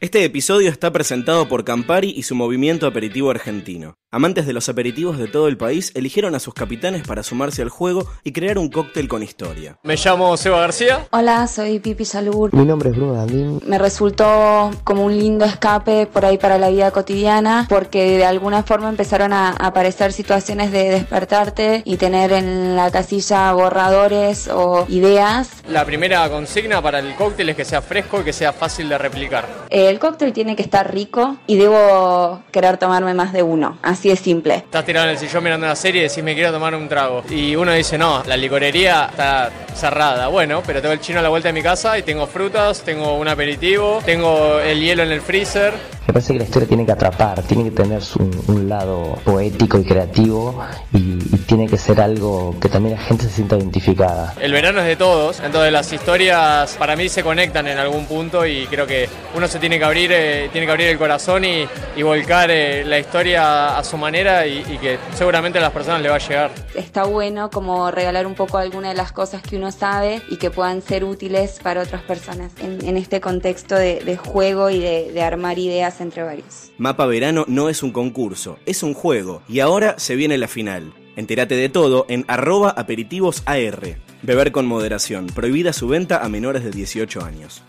[0.00, 3.96] Este episodio está presentado por Campari y su movimiento aperitivo argentino.
[4.10, 7.68] Amantes de los aperitivos de todo el país eligieron a sus capitanes para sumarse al
[7.68, 9.76] juego y crear un cóctel con historia.
[9.82, 11.06] Me llamo Seba García.
[11.10, 12.54] Hola, soy Pipi Salur.
[12.54, 13.60] Mi nombre es Bruno Dandín.
[13.66, 18.62] Me resultó como un lindo escape por ahí para la vida cotidiana porque de alguna
[18.62, 25.50] forma empezaron a aparecer situaciones de despertarte y tener en la casilla borradores o ideas.
[25.68, 28.96] La primera consigna para el cóctel es que sea fresco y que sea fácil de
[28.96, 29.66] replicar.
[29.88, 33.78] El cóctel tiene que estar rico y debo querer tomarme más de uno.
[33.82, 34.56] Así es simple.
[34.56, 37.22] Estás tirado en el sillón mirando una serie y decís me quiero tomar un trago.
[37.30, 40.28] Y uno dice no, la licorería está cerrada.
[40.28, 43.16] Bueno, pero tengo el chino a la vuelta de mi casa y tengo frutas, tengo
[43.16, 45.72] un aperitivo, tengo el hielo en el freezer.
[46.06, 48.00] Me parece que la historia tiene que atrapar, tiene que tener
[48.46, 50.58] un lado poético y creativo
[50.90, 54.34] y, y tiene que ser algo que también la gente se sienta identificada.
[54.40, 58.46] El verano es de todos, entonces las historias para mí se conectan en algún punto
[58.46, 61.66] y creo que uno se tiene que abrir, eh, tiene que abrir el corazón y,
[61.96, 66.02] y volcar eh, la historia a su manera y, y que seguramente a las personas
[66.02, 66.50] le va a llegar.
[66.74, 70.50] Está bueno como regalar un poco alguna de las cosas que uno sabe y que
[70.50, 75.12] puedan ser útiles para otras personas en, en este contexto de, de juego y de,
[75.12, 76.70] de armar ideas entre varios.
[76.78, 80.92] Mapa Verano no es un concurso, es un juego y ahora se viene la final.
[81.16, 83.96] Entérate de todo en arroba aperitivosAR.
[84.22, 87.62] Beber con moderación, prohibida su venta a menores de 18 años.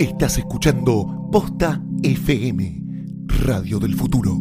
[0.00, 2.82] Estás escuchando Posta FM,
[3.44, 4.34] Radio del Futuro.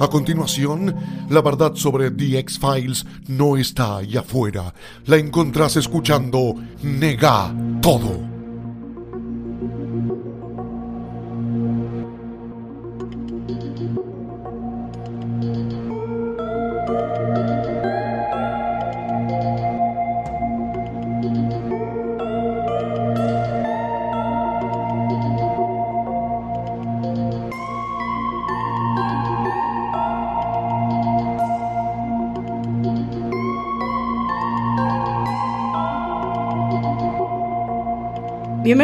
[0.00, 0.96] A continuación,
[1.30, 4.74] la verdad sobre The X-Files no está allá afuera.
[5.06, 8.33] La encontrás escuchando Nega Todo.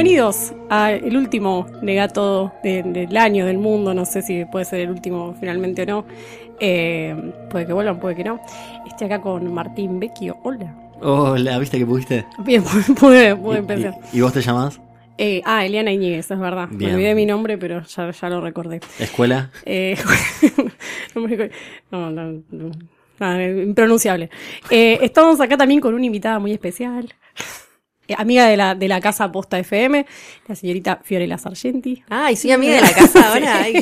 [0.03, 3.93] Bienvenidos al último negato de- del año, del mundo.
[3.93, 6.05] No sé si puede ser el último finalmente o no.
[6.59, 7.15] Eh,
[7.51, 8.41] puede que vuelvan, puede que no.
[8.89, 10.39] Estoy acá con Martín Vecchio.
[10.43, 10.75] Hola.
[11.03, 12.25] Hola, ¿viste que pudiste?
[12.39, 12.63] Bien,
[12.99, 13.95] pude, pude ¿Y- empezar.
[14.11, 14.81] ¿Y, y vos te llamás?
[15.19, 16.69] Eh, ah, Eliana Iñiguez, es verdad.
[16.71, 16.93] Bien.
[16.93, 18.81] Me olvidé mi nombre, pero ya, ya lo recordé.
[18.99, 19.51] ¿Escuela?
[19.67, 19.99] Eh,
[21.91, 22.71] no, no, no,
[23.19, 24.31] nada, impronunciable.
[24.71, 27.13] Eh, estamos acá también con una invitada muy especial.
[28.11, 30.05] Eh, amiga de la, de la casa Posta FM,
[30.47, 32.03] la señorita Fiorella Sargenti.
[32.09, 33.63] Ay, soy amiga de la casa ahora.
[33.63, 33.75] Ay.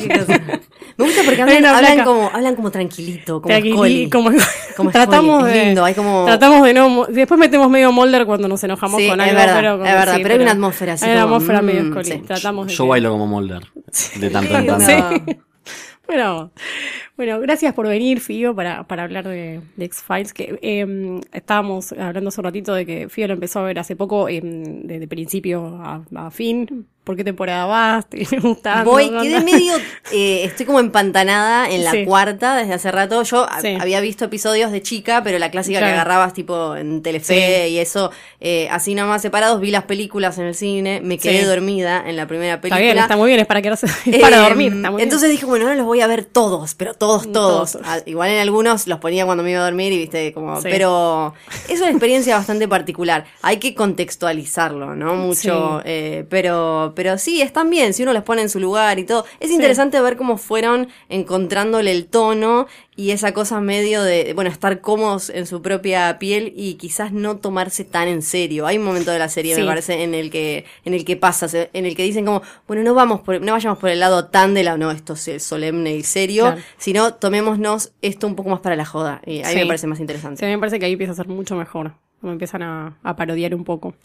[0.97, 4.31] Me gusta porque hablan, como, hablan como tranquilito, como Tranquili- como,
[4.77, 8.47] Como tratamos es de, lindo, hay como- tratamos de no, después metemos medio molder cuando
[8.47, 10.93] nos enojamos Sí, con es algo, verdad, pero es verdad, sí, pero hay una atmósfera
[10.93, 12.17] así Hay una como, atmósfera medio mm, sí.
[12.25, 13.63] tratamos de Yo que- bailo como Mulder.
[14.15, 15.39] De tanto en tanto.
[16.09, 16.15] No.
[16.15, 16.51] Bueno,
[17.17, 20.33] bueno, gracias por venir, Fío, para, para hablar de, de X-Files.
[20.33, 23.95] Que eh, estábamos hablando hace un ratito de que Fío lo empezó a ver hace
[23.95, 26.87] poco, eh, de, de principio a fin.
[27.09, 28.07] ¿Por qué temporada vas?
[28.07, 28.91] ¿Te viene gustando?
[28.91, 29.73] Voy, ¿Qué quedé medio,
[30.11, 32.05] eh, estoy como empantanada en la Sí.
[32.05, 33.23] cuarta desde hace rato.
[33.23, 33.75] Yo Sí.
[33.81, 35.91] había visto episodios de chica, pero la clásica Claro.
[35.91, 37.69] que agarrabas tipo en Telefe Sí.
[37.73, 42.03] y eso, eh, así nomás separados, vi las películas en el cine, me quedé dormida
[42.07, 42.79] en la primera Está película.
[42.83, 44.73] bien, está muy bien, es para quedarse, es para Eh, dormir.
[44.75, 45.07] Está muy bien.
[45.07, 47.71] entonces dije, bueno, ahora los voy a ver todos, pero todos, todos.
[47.71, 47.77] Todos.
[47.87, 51.33] Ah, Igual en algunos los ponía cuando me iba a dormir y viste, como, pero
[51.69, 53.25] es una experiencia bastante particular.
[53.41, 55.15] Hay que contextualizarlo, ¿no?
[55.29, 59.05] Mucho, eh, pero, pero sí, están bien, si uno los pone en su lugar y
[59.05, 59.23] todo.
[59.39, 62.67] Es interesante ver cómo fueron encontrándole el tono
[62.97, 67.37] y esa cosa medio de, bueno, estar cómodos en su propia piel y quizás no
[67.37, 68.67] tomarse tan en serio.
[68.67, 69.61] Hay un momento de la serie, Sí.
[69.61, 72.83] me parece, en el que, en el que pasa, en el que dicen como, bueno,
[72.83, 75.95] no vamos por, no vayamos por el lado tan de la, no, esto es solemne
[75.95, 76.61] y serio, Claro.
[76.77, 79.21] sino tomémonos esto un poco más para la joda.
[79.25, 79.59] Y a mí Sí.
[79.59, 80.39] me parece más interesante.
[80.39, 81.93] Sí, a mí me parece que ahí empieza a ser mucho mejor.
[82.21, 83.95] Como empiezan a, a parodiar un poco.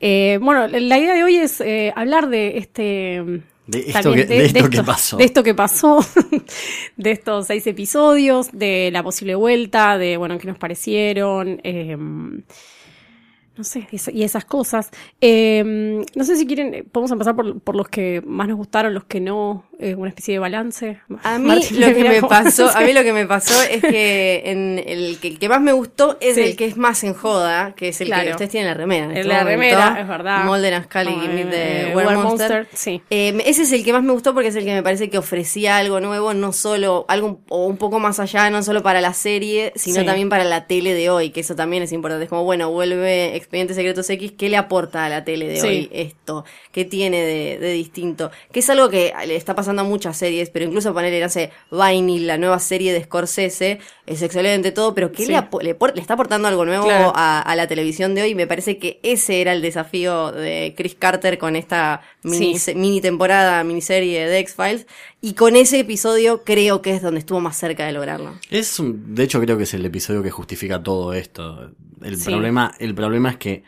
[0.00, 3.42] Eh, bueno, la idea de hoy es eh, hablar de este.
[3.66, 5.16] De esto, también que, de esto que pasó.
[5.18, 6.00] De esto que pasó,
[6.96, 13.64] de estos seis episodios, de la posible vuelta, de, bueno, qué nos parecieron, eh, no
[13.64, 14.90] sé, y esas cosas.
[15.20, 19.04] Eh, no sé si quieren, podemos empezar por, por los que más nos gustaron, los
[19.04, 19.64] que no.
[19.80, 21.00] Eh, una especie de balance.
[21.22, 24.42] A mí Martín lo que me pasó, a mí lo que me pasó es que
[24.46, 26.42] en el que, el que más me gustó es Sí.
[26.42, 29.04] el que es más en joda, que es el que ustedes tienen en la remera.
[29.06, 29.50] en este la momento.
[29.50, 30.44] remera, es verdad.
[30.44, 32.58] Mulder and Scully Oh, eh, Were Were Monster.
[32.58, 33.02] Monster, sí.
[33.10, 35.18] Eh, ese es el que más me gustó porque es el que me parece que
[35.18, 39.00] ofrecía algo nuevo, no solo algo un- o un poco más allá, no solo para
[39.00, 40.06] la serie, sino Sí.
[40.06, 42.24] también para la tele de hoy, que eso también es importante.
[42.24, 45.88] Es como, bueno, vuelve Expedientes Secretos X, ¿qué le aporta a la tele de hoy
[45.92, 46.44] esto?
[46.72, 48.30] ¿Qué tiene de, de distinto?
[48.52, 51.50] Que es algo que le está pasando a muchas series, pero incluso ponerle, no sé,
[51.70, 55.32] Vinyl, la nueva serie de Scorsese, es excelente todo, pero ¿qué Sí.
[55.62, 57.12] le, está aportando algo nuevo Claro.
[57.14, 58.34] a, a la televisión de hoy?
[58.34, 62.74] Me parece que ese era el desafío de Chris Carter con esta mini, Sí.
[62.74, 64.86] mini temporada, miniserie de X-Files.
[65.20, 68.34] Y con ese episodio creo que es donde estuvo más cerca de lograrlo.
[68.50, 71.72] Es un, de hecho creo que es el episodio que justifica todo esto.
[72.02, 72.24] El Sí.
[72.30, 73.62] problema, el problema es que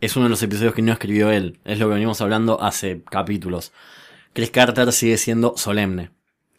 [0.00, 1.58] es uno de los episodios que no escribió él.
[1.64, 3.72] Es lo que venimos hablando hace capítulos.
[4.36, 6.10] Chris Carter sigue siendo solemne.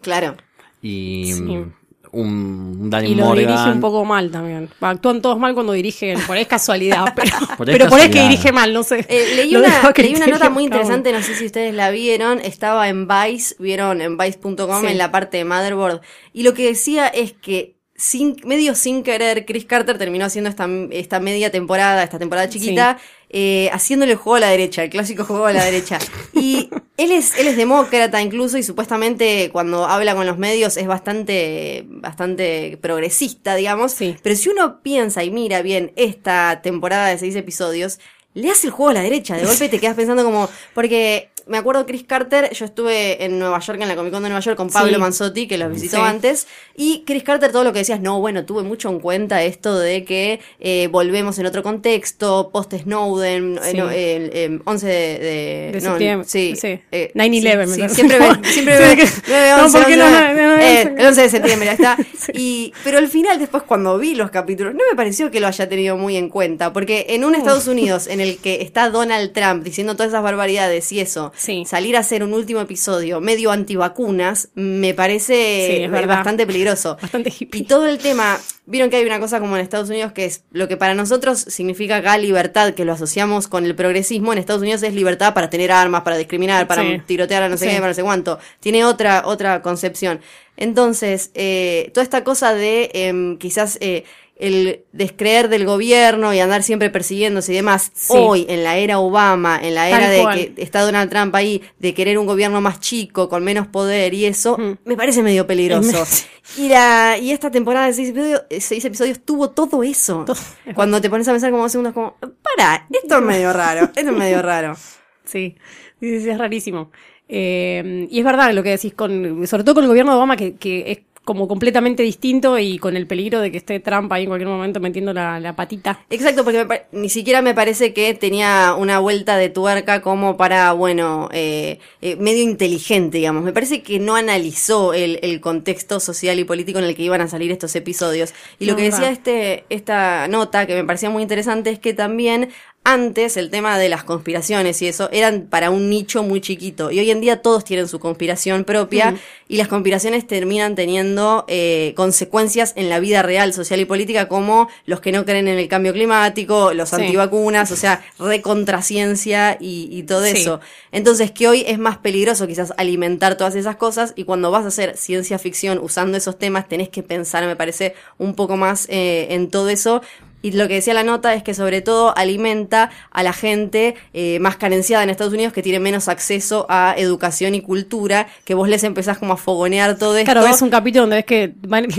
[0.02, 0.36] Claro.
[0.82, 1.42] Y Sí.
[1.42, 1.74] mm,
[2.14, 3.48] un Danny Y lo Morgan.
[3.48, 4.70] dirige un poco mal también.
[4.80, 8.06] Actúan todos mal cuando dirigen, por ahí es casualidad, pero Por ahí pero por ahí
[8.08, 9.06] es que dirige mal, no sé.
[9.10, 12.88] Eh, leí, una, leí una nota muy interesante, no sé si ustedes la vieron, estaba
[12.90, 14.88] en Vice, vieron en Vice.com Sí.
[14.88, 16.02] en la parte de Motherboard,
[16.34, 20.68] y lo que decía es que sin, medio sin querer, Chris Carter terminó haciendo esta,
[20.92, 25.26] esta media temporada, esta temporada chiquita, eh, haciéndole el juego a la derecha, el clásico
[25.26, 26.00] juego a la derecha.
[26.34, 30.88] Y él es, él es demócrata incluso, y supuestamente cuando habla con los medios es
[30.88, 33.92] bastante, bastante progresista, digamos.
[33.92, 34.16] Sí.
[34.24, 38.00] Pero si uno piensa y mira bien esta temporada de seis episodios,
[38.34, 39.36] le hace el juego a la derecha.
[39.36, 40.50] De golpe te quedas pensando como.
[40.74, 44.30] Porque me acuerdo Chris Carter, yo estuve en Nueva York, en la Comic Con de
[44.30, 45.00] Nueva York, con Pablo Sí.
[45.00, 46.02] Manzotti, que los visitó Sí.
[46.04, 46.48] antes.
[46.76, 50.04] Y Chris Carter, todo lo que decías, no, bueno, tuve mucho en cuenta esto de
[50.04, 53.78] que eh, volvemos en otro contexto, post-Snowden, eh, Sí.
[53.78, 56.28] no, el, eh, 11 de, de, De no, septiembre.
[56.30, 56.56] Sí.
[56.56, 56.80] Sí.
[56.92, 57.96] eh, 9/11, sí, me sí, parece.
[57.96, 58.90] siempre ve, siempre ve.
[58.90, 61.00] Sí, que- 9/11, no, porque no, 11, no, no, no, eh, no.
[61.02, 61.98] el 11 de septiembre, ahí está.
[62.34, 65.68] y, pero al final, después, cuando vi los capítulos, no me pareció que lo haya
[65.70, 66.74] tenido muy en cuenta.
[66.74, 70.92] Porque en un Estados Unidos en el que está Donald Trump diciendo todas esas barbaridades
[70.92, 71.64] y eso, Sí.
[71.66, 76.16] salir a hacer un último episodio medio antivacunas, me parece Sí, verdad.
[76.18, 76.98] bastante peligroso.
[77.02, 77.62] Bastante hippie.
[77.62, 80.44] Y todo el tema, vieron que hay una cosa como en Estados Unidos que es
[80.52, 84.62] lo que para nosotros significa acá libertad, que lo asociamos con el progresismo, en Estados
[84.62, 87.02] Unidos es libertad para tener armas, para discriminar, para Sí.
[87.06, 88.40] tirotear a no sé qué, para no sé cuánto.
[88.60, 90.20] Tiene otra, otra concepción.
[90.58, 94.04] Entonces, eh, toda esta cosa de em, quizás eh,
[94.40, 98.14] el descreer del gobierno y andar siempre persiguiéndose y demás, Sí.
[98.16, 100.54] hoy en la era Obama, en la Tal era de cual.
[100.56, 104.26] que está Donald Trump ahí, de querer un gobierno más chico, con menos poder y
[104.26, 104.78] eso, Mm.
[104.86, 106.06] me parece medio peligroso.
[106.58, 110.24] Y, la, y esta temporada de seis episodios, eh, seis episodios tuvo todo eso.
[110.26, 110.38] Todo.
[110.76, 114.00] Cuando te pones a pensar como dos segundos, como, para, esto es medio raro, esto
[114.00, 114.76] es medio raro.
[115.26, 115.58] Sí,
[116.00, 116.90] sí, sí, es rarísimo.
[117.28, 120.38] Eh, y es verdad lo que decís, con, sobre todo con el gobierno de Obama,
[120.38, 124.24] que, que es como completamente distinto y con el peligro de que esté Trump ahí
[124.24, 126.00] en cualquier momento metiendo la, la patita.
[126.10, 130.72] Exacto, porque me ni siquiera me parece que tenía una vuelta de tuerca como para,
[130.72, 133.44] bueno, eh, eh, medio inteligente, digamos.
[133.44, 137.20] Me parece que no analizó el, el contexto social y político en el que iban
[137.20, 138.34] a salir estos episodios.
[138.58, 142.52] Y lo que decía este, esta nota, que me parecía muy interesante, es que también
[142.90, 146.90] antes el tema de las conspiraciones y eso eran para un nicho muy chiquito.
[146.90, 149.18] Y hoy en día todos tienen su conspiración propia Mm.
[149.50, 154.70] y las conspiraciones terminan teniendo eh, consecuencias en la vida real, social y política, como
[154.86, 156.96] los que no creen en el cambio climático, los Sí.
[156.96, 160.38] antivacunas, o sea, recontraciencia y, y todo Sí.
[160.38, 160.62] eso.
[160.94, 164.70] Entonces, que hoy es más peligroso quizás alimentar todas esas cosas y cuando vas a
[164.70, 169.28] hacer ciencia ficción usando esos temas, tenés que pensar, me parece, un poco más eh,
[169.32, 170.02] en todo eso.
[170.42, 174.40] Y lo que decía la nota es que sobre todo alimenta a la gente eh,
[174.40, 178.70] más carenciada en Estados Unidos que tiene menos acceso a educación y cultura, que vos
[178.70, 180.32] les empezás como a fogonear todo esto.
[180.32, 181.54] Claro, ves un capítulo donde ves que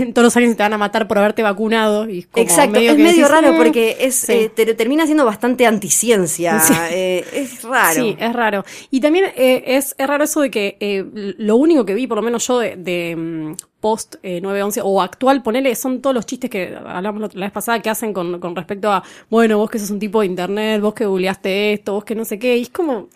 [0.13, 2.09] todos los años te van a matar por haberte vacunado.
[2.09, 3.57] Y es como Exacto, es que medio decís, raro "Mm".
[3.57, 4.31] porque es Sí.
[4.33, 6.59] eh, te- termina siendo bastante anticiencia.
[6.61, 6.73] Sí.
[6.91, 7.93] eh, es raro.
[8.01, 8.65] Sí, es raro.
[8.89, 11.03] Y también eh, es, es raro eso de que eh,
[11.37, 15.01] lo único que vi, por lo menos yo, de, de, mm, post eh, 911 o
[15.01, 18.55] actual, ponele, son todos los chistes que hablamos la vez pasada que hacen con, con
[18.55, 22.03] respecto a, bueno, vos que sos un tipo de internet, vos que googleaste esto, vos
[22.03, 23.07] que no sé qué, y es como...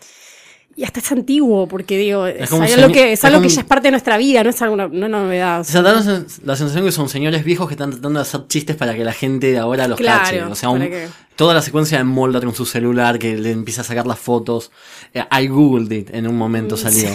[0.76, 3.60] Y hasta es antiguo, porque digo, es, algo, que, es es algo como- que ya
[3.60, 5.60] es parte de nuestra vida, no es alguna no es una novedad.
[5.60, 8.22] O sea, da la sen- la sensación que son señores viejos que están tratando de
[8.22, 10.42] hacer chistes para que la gente de ahora los Claro, cache.
[10.42, 10.90] O sea, un-
[11.36, 14.72] toda la secuencia de Mulder con su celular que le empieza a sacar las fotos.
[15.12, 17.08] Eh, I googled it en un momento salió.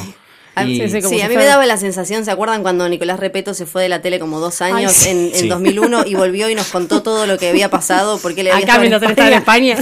[0.59, 2.61] A, Y- sí, Sí, como sí, si a mí me daba la sensación, ¿se acuerdan
[2.61, 5.09] cuando Nicolás Repeto se fue de la tele como dos años sí.
[5.09, 5.47] en, en Sí.
[5.47, 8.19] 2001 y volvió y nos contó todo lo que había pasado?
[8.19, 9.77] Porque le había Acá estado en mientras él estaba en España.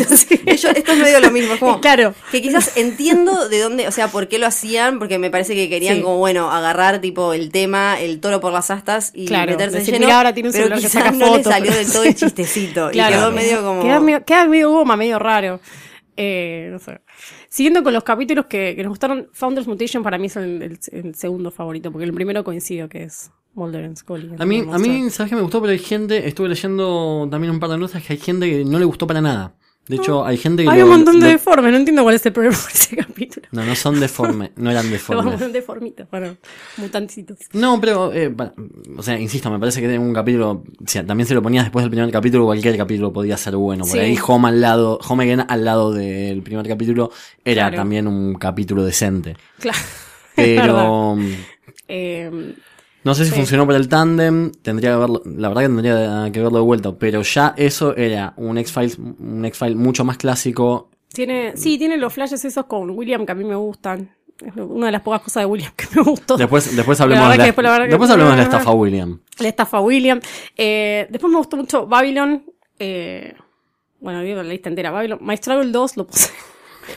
[0.46, 2.14] Ellos- esto es medio lo mismo, como Claro.
[2.32, 5.70] que quizás entiendo de dónde, o sea, por qué lo hacían, porque me parece que
[5.70, 6.02] querían Sí.
[6.02, 9.94] como, bueno, agarrar tipo el tema, el toro por las astas y Claro, meterse decir,
[9.94, 11.54] de lleno, "Mira, ahora tiene un pero que saca no le fotos".
[11.54, 13.16] salió del todo el chistecito Claro.
[13.16, 13.82] y quedó medio como...
[13.82, 15.60] Queda medio, queda medio goma, medio raro.
[16.20, 17.00] Eh, no sé.
[17.50, 20.80] Siguiendo con los capítulos que, que nos gustaron, Founders Mutation para mí es el, el-
[20.92, 24.32] el segundo favorito, porque el primero coincido que es Mulder and Scully.
[24.38, 25.10] A mí, a mí.
[25.10, 25.60] ¿sabes qué me gustó?
[25.62, 28.78] Pero hay gente, estuve leyendo también un par de notas que hay gente que no
[28.80, 29.56] le gustó para nada.
[29.88, 30.70] De hecho, hay gente que...
[30.70, 32.58] Hay lo- un montón de lo- deformes, no entiendo cuál es el problema
[33.52, 35.42] No, no son deformes, no eran deformes.
[35.42, 36.36] a deformitos, bueno,
[36.78, 37.38] mutancitos.
[37.54, 38.34] No, pero, eh,
[38.98, 41.64] o sea, insisto, me parece que en un capítulo, o sea, también se lo ponías
[41.66, 43.84] después del primer capítulo, cualquier capítulo podía ser bueno.
[43.86, 44.00] Por Sí.
[44.00, 47.12] ahí Home al lado, Home Again al lado del primer capítulo
[47.46, 47.78] era Claro.
[47.78, 49.36] también un capítulo decente.
[49.60, 49.78] Claro.
[50.36, 51.18] Pero
[51.88, 52.54] Eh,
[53.04, 53.38] no sé si Sí.
[53.38, 56.92] funcionó para el tándem, tendría que verlo, la verdad que tendría que verlo de vuelta,
[56.98, 60.90] pero ya eso era un X-Files, un X-File mucho más clásico.
[61.18, 64.16] Tiene, sí, tiene los flashes esos con William que a mí me gustan.
[64.40, 66.38] Es una de las pocas cosas de William que me gustó.
[66.38, 69.20] Después, después hablemos de la, después la después hablemos de la estafa William.
[69.40, 70.20] La estafa William.
[70.56, 72.46] Eh, después me gustó mucho Babylon.
[72.78, 73.34] Eh,
[74.00, 74.92] bueno, digo la lista entera.
[74.92, 75.18] Babylon.
[75.24, 76.30] My Struggle 2 lo puse.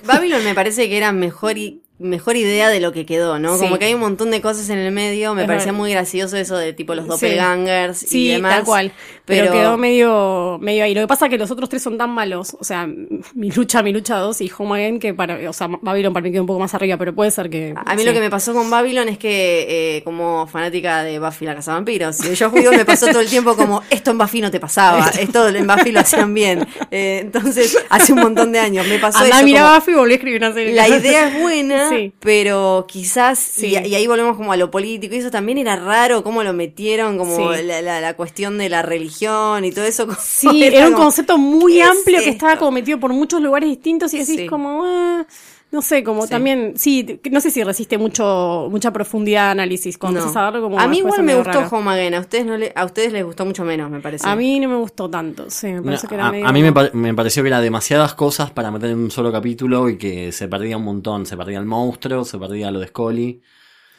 [0.04, 3.54] Babylon me parece que era mejor y mejor idea de lo que quedó, ¿no?
[3.56, 3.64] Sí.
[3.64, 5.78] Como que hay un montón de cosas en el medio, me Es parecía verdad.
[5.78, 7.10] muy gracioso eso de tipo los Sí.
[7.10, 8.56] doppelgangers y Sí, demás.
[8.56, 8.92] tal cual.
[9.26, 10.94] Pero, quedó medio, medio ahí.
[10.94, 12.56] Lo que pasa es que los otros tres son tan malos.
[12.58, 12.88] O sea,
[13.34, 16.32] mi lucha, mi lucha 2 y Home Again, que para, o sea, Babylon para mí
[16.32, 17.74] quedó un poco más arriba, pero puede ser que.
[17.76, 21.44] A mí lo que me pasó con Babylon es que, eh, como fanática de Buffy
[21.44, 24.40] la Casa Vampiros, y Joss Whedon me pasó todo el tiempo como, esto en Buffy
[24.40, 26.66] no te pasaba, esto en Buffy lo hacían bien.
[26.90, 29.44] Eh, entonces, hace un montón de años me pasó Andá, eso.
[29.44, 30.74] mira como- Buffy y volví a escribir una serie.
[30.74, 32.12] La idea es buena, Sí.
[32.20, 33.66] pero quizás, Sí.
[33.68, 36.52] y, y ahí volvemos como a lo político, y eso también era raro, cómo lo
[36.52, 37.62] metieron, como Sí.
[37.64, 40.06] la, la- la cuestión de la religión y todo eso.
[40.20, 43.40] Sí, era un como, concepto muy ¿qué es amplio que estaba como metido por muchos
[43.42, 45.26] lugares distintos y decís como, ah,
[45.72, 46.30] no sé, como Sí.
[46.30, 50.38] también, sí, no sé si resiste mucho, mucha profundidad de análisis cuando No.
[50.40, 51.68] a como a mí igual me gustó raro.
[51.76, 54.28] Home Again, a ustedes, no le, a ustedes les gustó mucho menos, me parece.
[54.28, 56.46] A mí no me gustó tanto, sí, me parece que era a, medio...
[56.46, 59.88] a mí me, me pareció que era demasiadas cosas para meter en un solo capítulo
[59.88, 61.26] y que se perdía un montón.
[61.26, 63.40] Se perdía el monstruo, se perdía lo de Scully.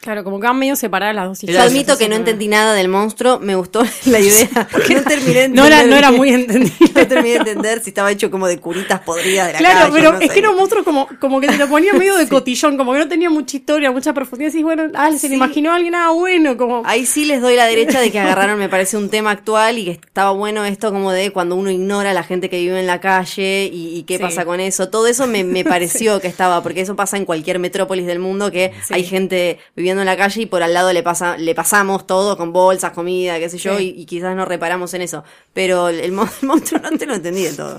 [0.02, 1.70] Claro, como que van medio separadas las dos Yo historias.
[1.72, 4.48] admito que no entendí nada del monstruo, me gustó la idea.
[4.92, 6.72] No terminé de No era, entender- no era muy entendible.
[6.94, 9.92] No terminé de entender si estaba hecho como de curitas podridas de la Claro, calle,
[9.92, 10.32] pero no es sé.
[10.34, 12.98] que era un monstruo como, como que te lo ponía medio de cotillón, como que
[12.98, 14.52] no tenía mucha historia, mucha profundidad.
[14.54, 15.28] Y bueno, ah, se Sí.
[15.28, 16.82] le imaginó a alguien, ah, bueno, como...
[16.84, 19.84] Ahí sí les doy la derecha de que agarraron, me parece, un tema actual y
[19.84, 22.88] que estaba bueno esto como de cuando uno ignora a la gente que vive en
[22.88, 24.22] la calle y, y qué Sí.
[24.22, 24.88] pasa con eso.
[24.88, 28.50] Todo eso me, me pareció que estaba, porque eso pasa en cualquier metrópolis del mundo,
[28.50, 32.06] que hay gente viviendo en la calle y por al lado le pasa, le pasamos
[32.06, 33.92] todo con bolsas, comida, qué sé yo, Sí.
[33.96, 35.22] y, y quizás no reparamos en eso.
[35.52, 37.76] Pero el, el mon- el monstruo no te lo entendí de todo.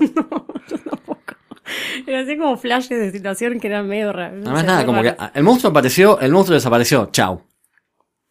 [2.06, 4.36] Era así como flashes de situación que eran medio raros.
[4.38, 5.32] no Además, sé, nada, como que raro.
[5.34, 7.08] el monstruo apareció, el monstruo desapareció.
[7.10, 7.42] Chau.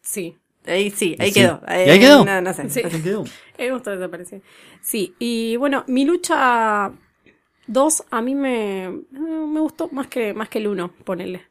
[0.02, 0.36] Sí.
[0.66, 1.40] Ahí sí, ahí Sí.
[1.40, 1.60] quedó.
[1.68, 2.24] ¿Y ahí quedó?
[2.24, 2.70] No, no sé.
[2.70, 2.80] Sí.
[2.84, 3.24] Ahí quedó.
[3.58, 4.40] Me gustó desaparecer.
[4.80, 6.90] Sí, y bueno, mi lucha
[7.66, 11.42] 2 a mí me, me gustó más que, más que el 1, ponele.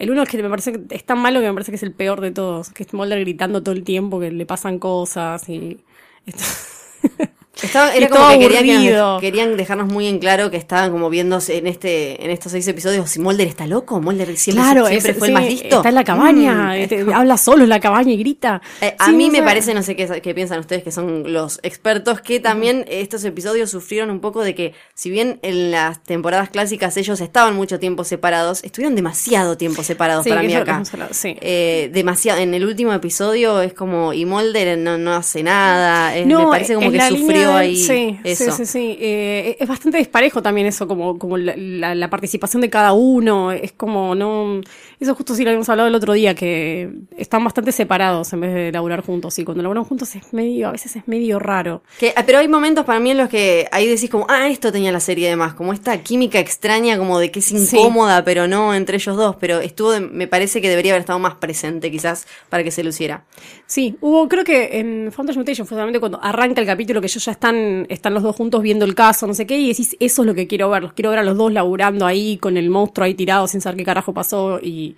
[0.00, 1.82] El 1 es que me parece que es tan malo que me parece que es
[1.82, 2.70] el peor de todos.
[2.70, 5.84] Que es Mulder gritando todo el tiempo, que le pasan cosas y...
[7.62, 10.56] Estaba, Y era como todo que, quería que nos querían dejarnos muy en claro que
[10.56, 14.64] estaban como viéndose en este en estos seis episodios si Mulder está loco, Mulder siempre,
[14.64, 15.76] claro, siempre es- fue el más listo.
[15.76, 18.60] Está en la cabaña, Mm, este, habla solo en la cabaña y grita.
[18.80, 21.60] Eh, a mí no me parece, no sé qué, qué piensan ustedes que son los
[21.62, 26.48] expertos, que también estos episodios sufrieron un poco de que, si bien en las temporadas
[26.50, 30.82] clásicas ellos estaban mucho tiempo separados, estuvieron demasiado tiempo separados Sí, para mí acá.
[30.92, 31.10] hablado.
[31.22, 36.26] Eh, demasiado, en el último episodio es como, y Mulder no, no hace nada, es-
[36.26, 38.44] me parece como que sufrió ahí sí, eso.
[38.44, 38.96] Sí, sí, sí.
[39.00, 43.52] Eh, es bastante disparejo también eso, como, como la, la- la participación de cada uno.
[43.52, 44.60] Es como, no.
[44.98, 48.54] Eso justo sí lo habíamos hablado el otro día, que están bastante separados en vez
[48.54, 49.38] de laburar juntos.
[49.38, 51.82] Y cuando laburan juntos es medio, a veces es medio raro.
[51.98, 54.70] Que, ah, pero hay momentos para mí en los que ahí decís como, ah, esto
[54.72, 57.56] tenía la serie de más, como esta química extraña, como de que es Sí.
[57.76, 61.18] incómoda, pero no entre ellos dos, pero estuvo, de- me parece que debería haber estado
[61.18, 63.24] más presente quizás para que se luciera.
[63.66, 67.24] Sí, hubo, creo que en Founders Mutation fue solamente cuando arranca el capítulo que ellos
[67.24, 70.22] ya están, están los dos juntos viendo el caso, no sé qué, y decís, eso
[70.22, 72.70] es lo que quiero ver, los quiero ver a los dos laburando ahí con el
[72.70, 74.96] monstruo ahí tirado sin saber qué carajo pasó y,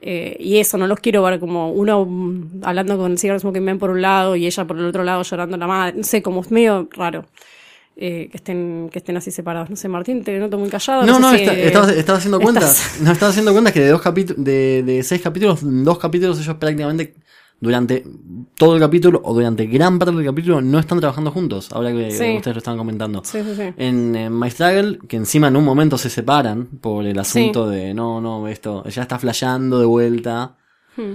[0.00, 2.08] eh, y eso, no los quiero ver como uno
[2.62, 5.56] hablando con Cigarette Smoking Man por un lado y ella por el otro lado llorando
[5.56, 7.24] la madre, no sé, como es medio raro.
[7.94, 9.68] eh, que estén que estén así separados.
[9.68, 11.04] No sé, Martín, te noto muy callado.
[11.04, 12.80] No, no, sé si, está- estaba, estaba haciendo cuentas.
[12.80, 16.40] estás- No, estaba haciendo cuentas que de dos capítulos, de, de seis capítulos, dos capítulos
[16.40, 17.14] ellos prácticamente
[17.62, 18.04] durante
[18.58, 21.72] todo el capítulo o durante gran parte del capítulo no están trabajando juntos.
[21.72, 22.36] Ahora que Sí.
[22.36, 23.22] ustedes lo estaban comentando.
[23.24, 23.72] Sí, sí, sí.
[23.78, 27.94] En, eh, My Struggle, que encima en un momento se separan por el asunto de
[27.94, 30.56] no, no, esto, ella está flasheando de vuelta.
[30.96, 31.12] Hmm.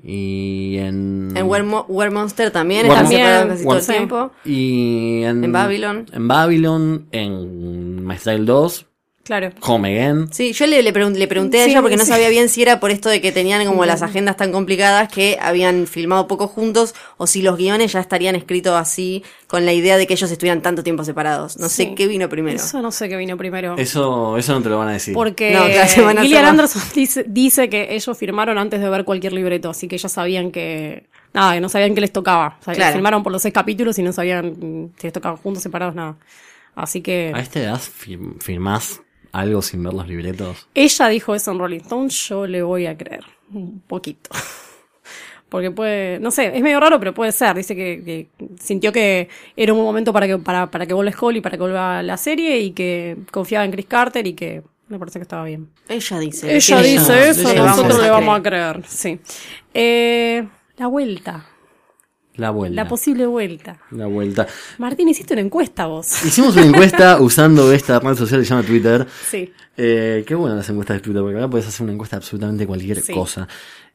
[0.00, 1.32] Y en.
[1.34, 3.64] En Were, Mo- Were Monster también Were están Monster.
[3.64, 4.30] todo el tiempo.
[4.44, 5.42] Y en.
[5.42, 6.06] En Babylon.
[6.12, 8.86] En Babylon, en My Struggle 2,
[9.28, 9.50] Claro.
[9.60, 10.32] Home Again.
[10.32, 12.10] Sí, yo le, le, pregun- le pregunté a Sí, ella porque no sí.
[12.10, 15.36] sabía bien si era por esto de que tenían como las agendas tan complicadas que
[15.38, 19.98] habían filmado poco juntos o si los guiones ya estarían escritos así con la idea
[19.98, 21.58] de que ellos estuvieran tanto tiempo separados.
[21.58, 22.56] No sé qué vino primero.
[22.56, 23.76] Eso no sé qué vino primero.
[23.76, 25.12] Eso, eso no te lo van a decir.
[25.12, 29.68] Porque No, claro, Gillian Anderson dice, dice que ellos firmaron antes de ver cualquier libreto,
[29.68, 31.04] así que ya sabían que.
[31.34, 32.56] Nada, que no sabían que les tocaba.
[32.60, 32.94] O sea, que Claro.
[32.94, 36.16] firmaron por los seis capítulos y no sabían si les tocaban juntos, separados, nada.
[36.74, 37.32] Así que.
[37.34, 40.68] ¿A esta edad fir- firmás algo sin ver los libretos?
[40.74, 43.24] Ella dijo eso en Rolling Stone, yo le voy a creer.
[43.52, 44.30] Un poquito.
[45.48, 47.56] Porque puede, no sé, es medio raro, pero puede ser.
[47.56, 51.14] Dice que, que sintió que era un buen momento para que, para, para que vuelva
[51.18, 54.98] Holly, para que vuelva la serie y que confiaba en Chris Carter y que me
[54.98, 55.70] parece que estaba bien.
[55.88, 56.54] Ella dice.
[56.54, 58.72] Ella que dice eso, nosotros le vamos a creer.
[58.72, 59.18] creer, sí.
[59.72, 61.46] Eh, la vuelta,
[62.38, 62.82] La vuelta.
[62.82, 63.78] la posible vuelta.
[63.90, 64.46] La vuelta.
[64.78, 66.24] Martín, hiciste una encuesta vos.
[66.24, 69.06] Hicimos una encuesta usando esta red social que se llama Twitter.
[69.28, 69.52] Sí.
[69.76, 72.66] Eh, qué bueno las encuestas de Twitter, porque ahora puedes hacer una encuesta de absolutamente
[72.66, 73.12] cualquier Sí.
[73.12, 73.46] cosa.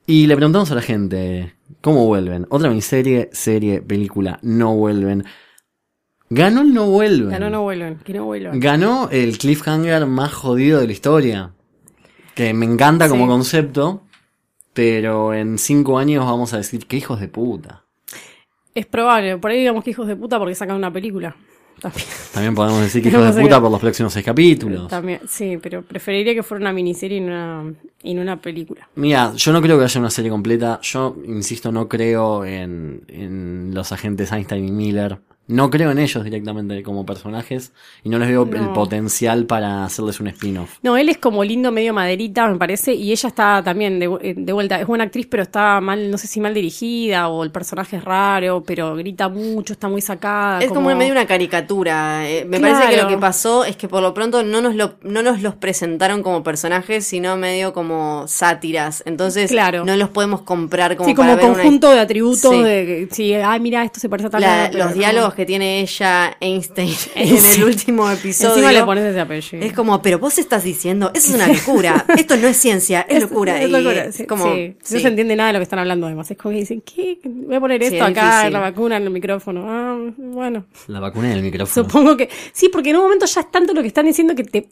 [0.06, 2.46] Y le preguntamos a la gente, ¿cómo vuelven?
[2.50, 5.24] Otra miniserie, serie, película, no vuelven.
[6.30, 7.30] Ganó el no vuelven.
[7.30, 8.60] Ganó, no vuelven, que no vuelvan.
[8.60, 11.54] Ganó el cliffhanger más jodido de la historia.
[12.36, 13.30] Que me encanta como Sí.
[13.30, 14.04] concepto,
[14.74, 17.83] pero en cinco años vamos a decir que hijos de puta.
[18.76, 21.36] Es probable, por ahí digamos que hijos de puta porque sacan una película.
[21.82, 22.06] También.
[22.34, 24.88] También podemos decir que hijos de puta por los próximos seis capítulos.
[24.88, 28.88] También, sí, pero preferiría que fuera una miniserie y no una, y una película.
[28.96, 30.80] Mira, yo no creo que haya una serie completa.
[30.82, 35.20] Yo, insisto, no creo en, en los agentes Einstein y Miller.
[35.46, 37.74] No creo en ellos directamente como personajes.
[38.04, 40.78] Y no les veo el potencial para hacerles un spin-off.
[40.84, 44.34] No, él es como lindo, medio maderita, me parece, y ella está también de, eh,
[44.38, 44.80] de vuelta.
[44.80, 48.06] Es buena actriz, pero está mal, no sé si mal dirigida o el personaje es
[48.06, 50.60] raro, pero grita mucho, está muy sacada.
[50.62, 52.28] Es como medio una caricatura.
[52.30, 52.76] eh, me Claro.
[52.76, 55.42] parece que lo que pasó es que por lo pronto no nos, lo, no nos
[55.42, 59.04] los presentaron como personajes, sino medio como sátiras.
[59.06, 59.84] Entonces Claro.
[59.86, 62.64] no los podemos comprar como Sí, como para ver una- conjunto de atributos Sí.
[62.64, 65.33] de sí, ay, mira, esto se parece a tal La- los no.
[65.36, 68.54] Que tiene ella, Einstein, en el último episodio.
[68.56, 69.64] Encima le pones ese apellido.
[69.66, 73.22] Es como, pero vos estás diciendo, eso es una locura, esto no es ciencia, es,
[73.22, 73.62] locura.
[73.62, 74.76] Es locura, es sí, como, sí.
[74.84, 74.96] sí.
[74.96, 76.30] No se entiende nada de lo que están hablando además.
[76.32, 77.20] Es como que dicen, ¿qué?
[77.24, 78.54] Voy a poner Sí, esto es acá, difícil.
[78.54, 79.66] la vacuna en el micrófono.
[79.68, 80.66] Ah, bueno.
[80.88, 81.86] La vacuna en el micrófono.
[81.88, 82.30] Supongo que.
[82.52, 84.68] Sí, porque en un momento ya es tanto lo que están diciendo que te.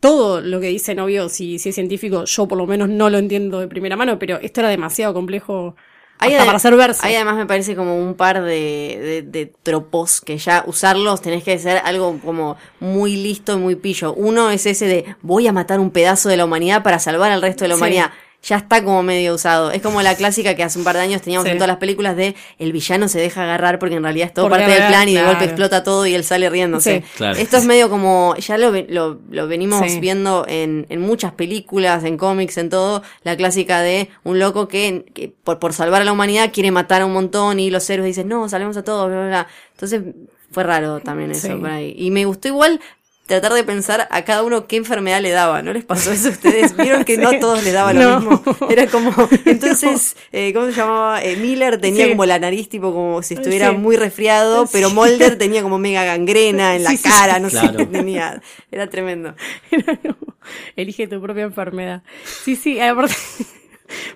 [0.00, 3.16] Todo lo que dicen, obvio, si, si es científico, yo por lo menos no lo
[3.16, 5.76] entiendo de primera mano, pero esto era demasiado complejo
[6.18, 7.06] Hay hasta ade- para hacer verse.
[7.06, 11.42] Hay además me parece como un par de, de, de tropos que ya usarlos tenés
[11.44, 14.14] que hacer algo como muy listo y muy pillo.
[14.14, 17.42] Uno es ese de voy a matar un pedazo de la humanidad para salvar al
[17.42, 17.80] resto de la Sí.
[17.80, 18.10] humanidad.
[18.46, 19.70] Ya está como medio usado.
[19.70, 21.50] Es como la clásica que hace un par de años teníamos Sí.
[21.52, 24.48] en todas las películas de el villano se deja agarrar porque en realidad es todo
[24.48, 27.00] Porque parte del plan y de golpe explota todo y él sale riéndose.
[27.00, 27.06] Sí.
[27.16, 27.38] Claro.
[27.38, 29.98] Esto es medio como, ya lo, ve- lo, lo venimos Sí.
[30.00, 35.06] viendo en, en muchas películas, en cómics, en todo, la clásica de un loco que,
[35.14, 38.06] que por, por salvar a la humanidad quiere matar a un montón y los héroes
[38.08, 39.46] dicen, no, salvemos a todos, bla, bla, bla.
[39.72, 40.02] Entonces
[40.50, 41.54] fue raro también eso Sí.
[41.54, 41.94] por ahí.
[41.98, 42.80] Y me gustó igual
[43.26, 45.62] tratar de pensar a cada uno qué enfermedad le daba.
[45.62, 46.76] ¿No les pasó eso a ustedes?
[46.76, 48.20] Vieron que no a todos les daba lo No.
[48.20, 48.42] mismo.
[48.68, 49.12] Era como,
[49.46, 51.22] entonces, eh, ¿cómo se llamaba?
[51.22, 52.10] Eh, Miller tenía Sí.
[52.10, 53.76] como la nariz tipo como si estuviera Sí.
[53.76, 54.94] muy resfriado, pero Sí.
[54.94, 57.42] Mulder tenía como mega gangrena en la cara, sí.
[57.42, 57.68] no Claro.
[57.70, 58.42] sé qué tenía.
[58.70, 59.34] Era tremendo.
[59.70, 60.34] Era como,
[60.76, 62.02] Elige tu propia enfermedad.
[62.44, 63.14] Sí, sí, aparte.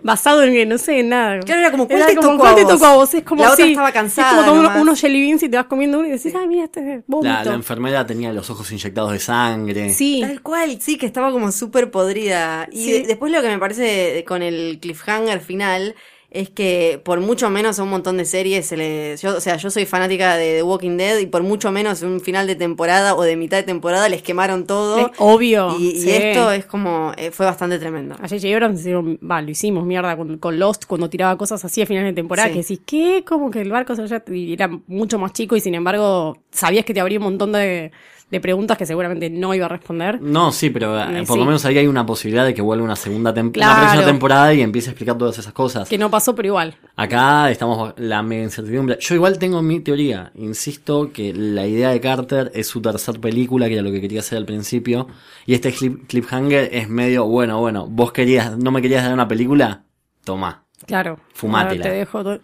[0.02, 1.40] Basado en que no sé, en nada.
[1.40, 2.72] Claro, era como, ¿cuál te como, tocó ¿cuál a te vos?
[2.74, 3.14] tocó a vos?
[3.14, 4.82] Es como La otra sí, estaba cansada Es como tomar nomás.
[4.82, 7.32] unos jelly beans y te vas comiendo uno y decís, ah, mira, este es vómito.
[7.34, 9.92] La, la enfermera tenía los ojos inyectados de sangre.
[9.92, 10.20] Sí.
[10.22, 12.68] Tal cual, sí, que estaba como súper podrida.
[12.72, 12.92] Y Sí.
[12.92, 15.94] de- después lo que me parece con el cliffhanger final
[16.30, 19.16] es que por mucho menos a un montón de series se le...
[19.16, 22.20] Yo, o sea, yo soy fanática de The Walking Dead y por mucho menos un
[22.20, 24.98] final de temporada o de mitad de temporada les quemaron todo.
[24.98, 25.74] Es obvio.
[25.78, 27.12] y, esto es como...
[27.16, 28.14] eh, fue bastante tremendo.
[28.16, 28.46] A J.J.
[28.52, 32.10] Abrams hicieron- va, lo hicimos mierda con, con Lost cuando tiraba cosas así a finales
[32.10, 32.54] de temporada Sí.
[32.54, 33.24] que decís, ¿qué?
[33.26, 34.04] Como que el barco se
[34.52, 37.90] era mucho más chico y sin embargo sabías que te abría un montón de,
[38.30, 40.20] de preguntas que seguramente no iba a responder.
[40.20, 41.40] No, sí, pero eh, Eh, por sí.
[41.40, 43.72] lo menos ahí hay una posibilidad de que vuelva una segunda tem- Claro.
[43.72, 45.88] una próxima temporada y empiece a explicar todas esas cosas.
[45.88, 46.74] Que no pasó, pero igual.
[46.96, 48.98] Acá estamos la mega incertidumbre.
[49.00, 50.30] Yo igual tengo mi teoría.
[50.34, 54.20] Insisto que la idea de Carter es su tercer película, que era lo que quería
[54.20, 55.08] hacer al principio.
[55.46, 59.26] Y este clip, cliffhanger es medio, bueno, bueno, vos querías, no me querías dar una
[59.28, 59.84] película,
[60.24, 60.64] toma.
[60.86, 61.18] Claro.
[61.32, 61.82] Fumátela.
[61.84, 62.40] Te dejo todo-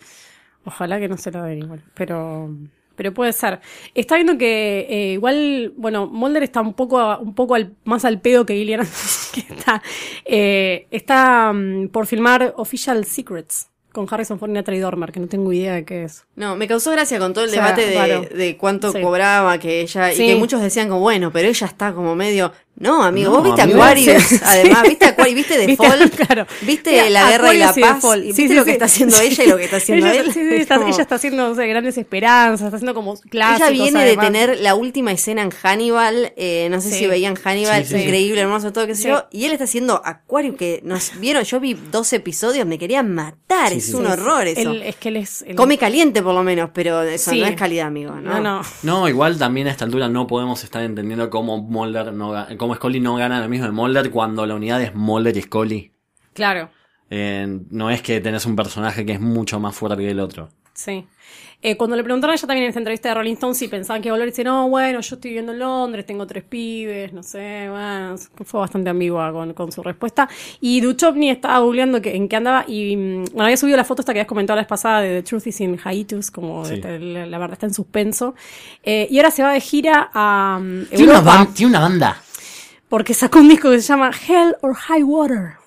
[0.65, 1.83] Ojalá que no se la den igual.
[1.95, 2.49] Pero,
[2.97, 3.61] pero puede ser.
[3.95, 8.05] Está viendo que eh, igual, bueno, Mulder está un poco, a- un poco al- más
[8.05, 8.81] al pedo que Gillian.
[9.35, 9.83] que está,
[10.25, 15.29] eh, está mm, por filmar Official Secrets con Harrison Ford y Natalie Dormer, que no
[15.29, 16.25] tengo idea de qué es.
[16.35, 17.87] No, me causó gracia con todo el O sea, debate
[18.31, 19.01] de, de cuánto Sí.
[19.01, 20.25] cobraba que ella, Sí.
[20.25, 23.45] y que muchos decían como, bueno, pero ella está como medio, no, amigo, No, vos
[23.45, 23.83] viste amigo.
[23.83, 24.45] Aquarius, Sí, sí.
[24.45, 25.87] además, viste Aquarius, viste The ¿Viste?
[25.89, 26.47] Fall, Claro.
[26.63, 29.45] viste Mira, La Guerra y la Paz, y viste sí, lo que está haciendo ella
[29.45, 30.27] y lo que está haciendo ella, él.
[30.33, 33.69] sí, sí, Es está, como- ella está haciendo grandes esperanzas, está haciendo como clásicos.
[33.71, 34.25] Ella viene además.
[34.27, 36.99] de tener la última escena en Hannibal, eh, no sé Sí.
[37.01, 38.03] si veían Hannibal, Sí, sí.
[38.03, 39.09] increíble, hermoso, todo que sé Sí.
[39.09, 43.15] yo, y él está haciendo Aquarius que nos vieron, yo vi dos episodios, me querían
[43.15, 44.13] matar, Sí, es sí, un sí.
[44.13, 44.73] horror eso.
[44.73, 45.45] Es que él es.
[45.57, 47.41] Come caliente por lo menos, pero eso Sí.
[47.41, 48.35] no es calidad, amigo, ¿no?
[48.35, 48.63] No, no.
[48.83, 53.01] No, igual también a esta altura no podemos estar entendiendo cómo Mulder no cómo Scully
[53.01, 55.93] no gana lo mismo de Mulder cuando la unidad es Mulder y Scully.
[56.33, 56.71] Claro.
[57.11, 60.49] Eh, no es que tenés un personaje que es mucho más fuerte que el otro.
[60.73, 61.07] Sí.
[61.63, 64.03] Eh, cuando le preguntaron a ella también en esta entrevista de Rolling Stone si pensaban
[64.03, 67.69] que volver, dice, no, bueno, yo estoy viviendo en Londres, tengo tres pibes, no sé,
[67.71, 70.29] bueno, fue bastante ambigua con, con su respuesta.
[70.61, 74.03] Y Duchovny estaba googleando que, en qué andaba y, mm, bueno, había subido la foto
[74.03, 76.75] esta que habías comentado la vez pasada de The Truth is in Hiatus, como Sí.
[76.75, 78.35] este, la, la verdad está en suspenso.
[78.83, 82.24] Eh, y ahora se va de gira a mm, una, tiene una banda.
[82.95, 85.64] Porque sacó un disco que se llama Hell or High Water.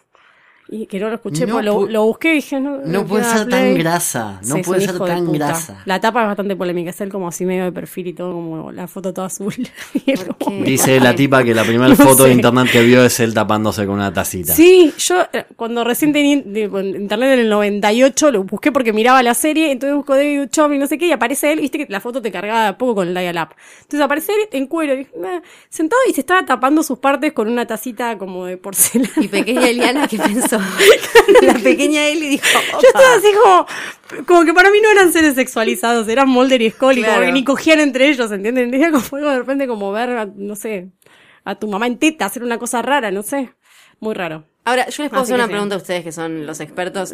[0.70, 3.48] Y que no lo escuché, No porque lo, busqué y dije, no, No puede ser
[3.48, 4.40] tan grasa.
[4.46, 5.82] No Sí, puede ser tan grasa.
[5.86, 8.72] La tapa es bastante polémica, es él como así medio de perfil y todo, como
[8.72, 9.54] la foto toda azul.
[10.66, 13.86] Dice la tipa que la primera No foto de internet que vio es él tapándose
[13.86, 14.54] con una tacita.
[14.54, 19.34] Sí, yo eh, cuando recién tenía internet en el 98 lo busqué porque miraba la
[19.34, 22.02] serie, entonces busco David Duchovny y no sé qué, y aparece él, viste que la
[22.02, 23.50] foto te cargaba de poco con el dial-up.
[23.82, 27.32] Entonces aparece él en cuero, y dije, "Ah", sentado y se estaba tapando sus partes
[27.34, 29.14] con una tacita como de porcelana.
[29.18, 30.57] Y pequeña Eliana, ¿qué pensó?
[31.42, 35.36] la pequeña Eli dijo, Yo estaba así como, como que para mí no eran seres
[35.36, 37.16] sexualizados, eran Mulder y Scully, Claro.
[37.16, 38.74] como que ni cogían entre ellos, ¿entienden?
[38.74, 40.90] Era como de repente como ver, a, no sé,
[41.44, 43.54] a tu mamá en teta, hacer una cosa rara, no sé.
[44.00, 44.44] Muy raro.
[44.64, 45.52] Ahora, yo les puedo Así hacer una sí.
[45.52, 47.14] pregunta a ustedes que son los expertos.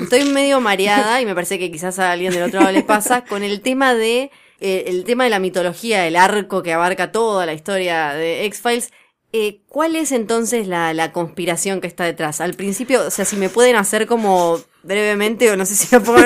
[0.00, 3.24] Estoy medio mareada y me parece que quizás a alguien del otro lado le pasa
[3.24, 7.44] con el tema de eh, el tema de la mitología, el arco que abarca toda
[7.46, 8.92] la historia de X-Files.
[9.38, 12.40] Eh, ¿Cuál es entonces la, la conspiración que está detrás?
[12.40, 16.02] Al principio, o sea, si me pueden hacer como brevemente, o no sé si lo
[16.02, 16.24] puedo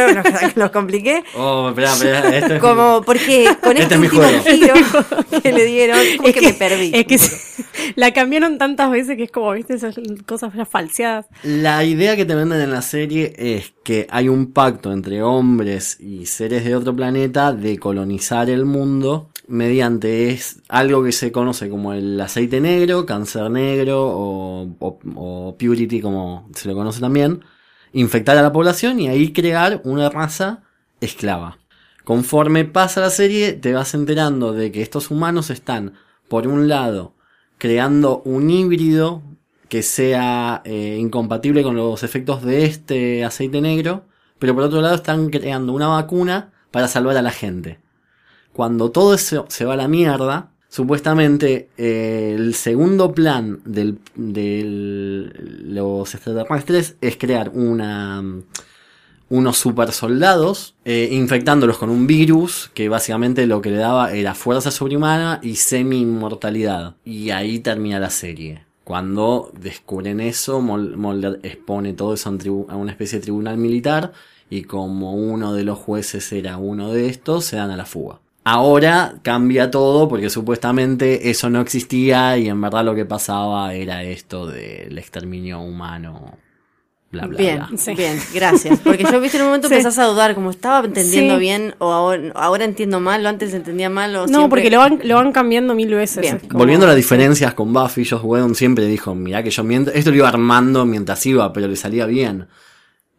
[0.56, 1.22] lo compliqué.
[1.36, 2.54] Oh, espera, espera.
[2.56, 4.42] Es- Como, porque con Este este, es mi último juego.
[4.44, 6.90] giro que le dieron, como Es que, me perdí.
[6.94, 7.64] Es que se-
[7.96, 9.94] la cambiaron tantas veces que es como, viste, esas
[10.26, 11.26] cosas ya falseadas.
[11.42, 15.98] La idea que te venden en la serie es que hay un pacto entre hombres
[16.00, 21.68] y seres de otro planeta de colonizar el mundo mediante es algo que se conoce
[21.68, 27.40] como el aceite negro, cáncer negro o, o- o purity como se lo conoce también,
[27.92, 30.62] infectar a la población y ahí crear una raza
[31.00, 31.58] esclava.
[32.04, 35.94] Conforme pasa la serie te vas enterando de que estos humanos están,
[36.28, 37.14] por un lado,
[37.58, 39.22] creando un híbrido
[39.68, 44.04] que sea eh, incompatible con los efectos de este aceite negro,
[44.38, 47.78] pero por otro lado están creando una vacuna para salvar a la gente.
[48.52, 53.96] Cuando todo eso se va a la mierda, supuestamente eh, el segundo plan de
[55.64, 58.24] los extraterrestres es crear una
[59.30, 64.34] unos super soldados, eh, infectándolos con un virus que básicamente lo que le daba era
[64.34, 66.96] fuerza sobrehumana y semi-inmortalidad.
[67.04, 68.64] Y ahí termina la serie.
[68.82, 72.28] Cuando descubren eso, Mulder expone todo eso
[72.68, 74.12] a una especie de tribunal militar
[74.50, 78.18] y como uno de los jueces era uno de estos, se dan a la fuga.
[78.44, 84.02] Ahora cambia todo porque supuestamente eso no existía y en verdad lo que pasaba era
[84.02, 86.38] esto del exterminio humano.
[87.12, 87.70] Bla, bla, Bien, bla.
[87.76, 87.92] Sí.
[87.94, 88.78] bien, gracias.
[88.78, 89.74] Porque yo, viste, en un momento Sí.
[89.74, 91.40] empezás a dudar, como estaba entendiendo Sí.
[91.40, 94.78] bien, o ahora, ahora entiendo mal, o antes entendía mal, o No, siempre- porque lo
[94.78, 96.22] van, lo van cambiando mil veces.
[96.22, 96.36] Bien.
[96.36, 99.64] es como- Volviendo a las diferencias con Buffy, Joss Whedon siempre dijo, mirá que yo
[99.64, 102.46] miento, esto lo iba armando mientras iba, pero le salía bien.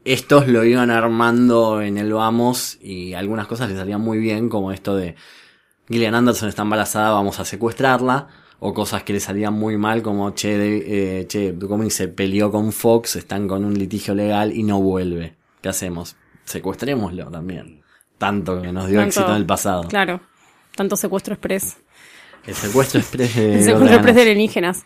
[0.03, 4.71] Estos lo iban armando en el vamos y algunas cosas le salían muy bien, como
[4.71, 5.15] esto de
[5.87, 8.27] Gillian Anderson está embarazada, vamos a secuestrarla,
[8.59, 12.51] o cosas que le salían muy mal, como che, de- eh, che, Duchovny se peleó
[12.51, 15.35] con Fox, están con un litigio legal y no vuelve.
[15.61, 16.15] ¿Qué hacemos?
[16.45, 17.81] Secuestrémoslo también.
[18.17, 19.87] Tanto que nos dio Tanto- éxito en el pasado.
[19.87, 20.21] Claro,
[20.75, 21.77] tanto secuestro express.
[22.45, 24.83] El secuestro express de El secuestro express de alienígenas.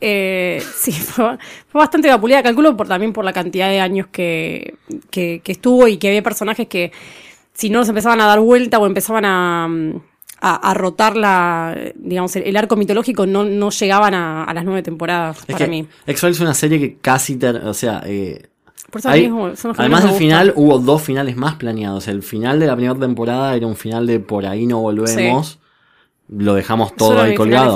[0.00, 4.74] Eh, sí, fue, fue, bastante vapuleada, calculo por, también por la cantidad de años que,
[5.10, 6.92] que, que, estuvo y que había personajes que
[7.52, 9.68] si no se empezaban a dar vuelta o empezaban a,
[10.40, 14.64] a, a rotar la, digamos, el, el, arco mitológico, no, no llegaban a, a las
[14.64, 15.86] nueve temporadas es para que mí.
[16.06, 18.46] X-Files es una serie que casi, ter, o sea, eh,
[18.90, 22.06] Por eso hay- mismo, son los que además del final hubo dos finales más planeados.
[22.06, 25.57] El final de la primera temporada era un final de por ahí no volvemos.
[26.28, 27.74] Lo dejamos todo ahí colgado.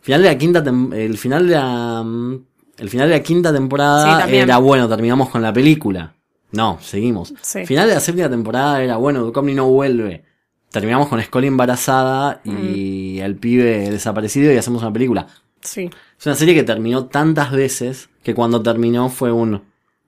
[0.00, 2.44] Final de la quinta el final de la mm,
[2.78, 6.12] el final de la quinta temporada era bueno, terminamos con la película.
[6.52, 7.32] No, seguimos.
[7.42, 7.64] Sí.
[7.66, 10.24] Final de la séptima temporada era bueno, Ducomni no vuelve.
[10.70, 12.56] Terminamos con Scully embarazada Mm.
[12.74, 15.26] y el pibe desaparecido y hacemos una película.
[15.60, 15.88] Sí.
[16.18, 19.62] Es una serie que terminó tantas veces que cuando terminó fue un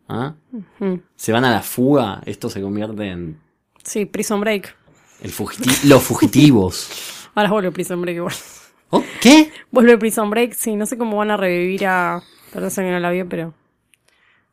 [0.08, 0.34] ¿ah?
[1.16, 3.38] Se van a la fuga, esto se convierte en
[3.82, 4.74] Sí, Prison Break.
[5.22, 6.88] el fugiti- los fugitivos.
[7.38, 8.34] Ahora vuelve Prison Break igual.
[8.90, 9.02] ¿Oh?
[9.20, 9.50] ¿Qué?
[9.70, 12.22] Vuelve Prison Break, sí, no sé cómo van a revivir a.
[12.52, 13.54] Perdón si alguien no la vio, pero.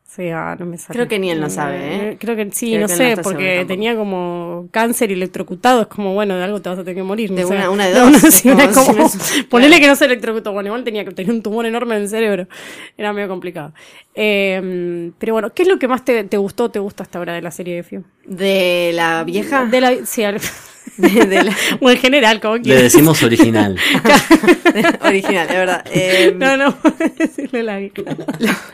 [0.04, 0.94] Sí, ah, no me sale.
[0.96, 1.78] Creo que ni él lo sabe,
[2.12, 2.18] ¿eh?
[2.18, 5.82] Creo que sí, Creo no que sé, porque tenía como cáncer electrocutado.
[5.82, 7.32] Es como, bueno, de algo te vas a tener que morir.
[7.32, 7.54] No De sé.
[7.54, 9.10] una- una de dos, no, es sí, una como-
[9.50, 10.54] Ponele que no se electrocutó.
[10.54, 12.48] Bueno, igual tenía que tener un tumor enorme en el cerebro.
[12.98, 13.74] Era medio complicado.
[14.14, 17.34] Eh, pero bueno, ¿qué es lo que más te, te gustó, te gusta hasta ahora
[17.34, 18.04] de la serie de Fiu?
[18.26, 19.66] De la vieja.
[19.66, 20.40] De la, sí, al-
[20.98, 22.84] De, de la o en general, como Le quieras.
[22.84, 23.78] decimos original.
[25.02, 25.86] original, de verdad.
[25.92, 26.78] Eh, No, no,
[27.18, 27.94] decirle la vieja.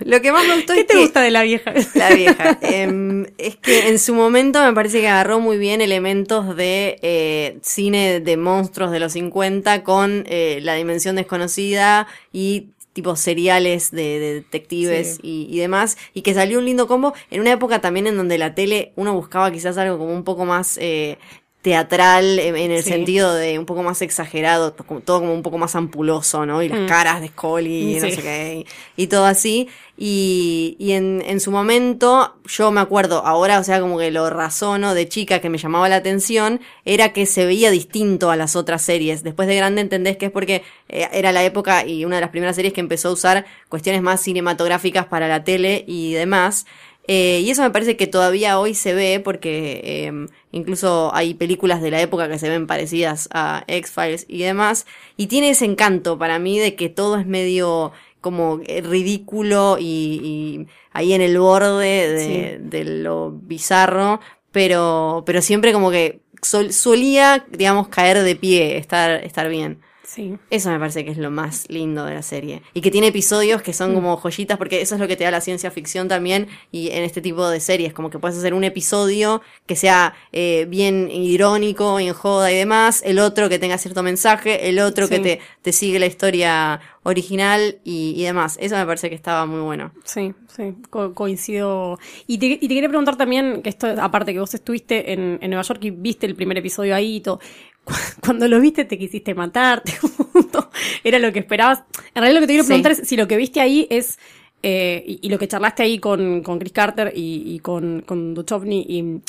[0.06, 1.74] Lo que más me gustó ¿Qué es te que- gusta de la vieja?
[1.96, 2.58] La vieja.
[2.62, 7.58] Em, es que en su momento me parece que agarró muy bien elementos de eh,
[7.62, 14.20] cine de monstruos de los 50 con eh, la dimensión desconocida y tipo seriales de,
[14.20, 18.06] de detectives y, y demás, y que salió un lindo combo en una época también
[18.06, 21.18] en donde la tele uno buscaba quizás algo como un poco más eh,
[21.62, 22.90] teatral en, el Sí.
[22.90, 26.64] sentido de un poco más exagerado, como- todo como un poco más ampuloso, ¿no?
[26.64, 26.86] Y las Mm.
[26.88, 28.66] caras de Scully y no sé qué,
[28.98, 29.70] y, y todo así.
[29.96, 34.32] Y, y en, en su momento, yo me acuerdo, ahora, o sea, como que lo
[34.32, 38.56] razono de chica que me llamaba la atención, era que se veía distinto a las
[38.56, 39.22] otras series.
[39.22, 42.32] Después de grande entendés que es porque eh, era la época y una de las
[42.32, 46.66] primeras series que empezó a usar cuestiones más cinematográficas para la tele y demás.
[47.08, 51.82] Eh, y eso me parece que todavía hoy se ve porque eh, incluso hay películas
[51.82, 54.86] de la época que se ven parecidas a X-Files y demás.
[55.18, 59.84] Y tiene ese encanto para mí de que todo es medio como eh, ridículo y,
[59.84, 61.78] y ahí en el borde
[62.10, 64.20] de, de lo bizarro,
[64.52, 69.80] pero, pero siempre como que sol- solía, digamos, caer de pie, estar, estar bien.
[70.14, 70.38] Sí.
[70.50, 72.62] Eso me parece que es lo más lindo de la serie.
[72.74, 73.74] Y que tiene episodios que Mm.
[73.74, 76.48] son como joyitas, porque eso es lo que te da la ciencia ficción también.
[76.70, 80.66] Y en este tipo de series, como que puedes hacer un episodio que sea eh,
[80.70, 83.02] bien irónico, en joda y demás.
[83.06, 84.68] El otro que tenga cierto mensaje.
[84.68, 88.58] El otro que te, te sigue la historia original y, y demás.
[88.62, 89.92] Eso me parece que estaba muy bueno.
[90.04, 91.98] Sí, sí, co- coincido.
[92.28, 95.50] Y te, y te quería preguntar también, que esto, aparte que vos estuviste en, en
[95.50, 97.40] Nueva York y viste el primer episodio ahí y todo,
[98.22, 99.94] cuando lo viste te quisiste matar, te
[100.34, 100.70] gustó,
[101.04, 101.84] era lo que esperabas.
[102.16, 102.68] En realidad lo que te quiero Sí.
[102.68, 104.20] preguntar es si lo que viste ahí es,
[104.64, 108.34] eh, y, y lo que charlaste ahí con, con Chris Carter y, y con, con
[108.34, 109.22] Duchovny, y,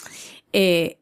[0.53, 0.99] eh,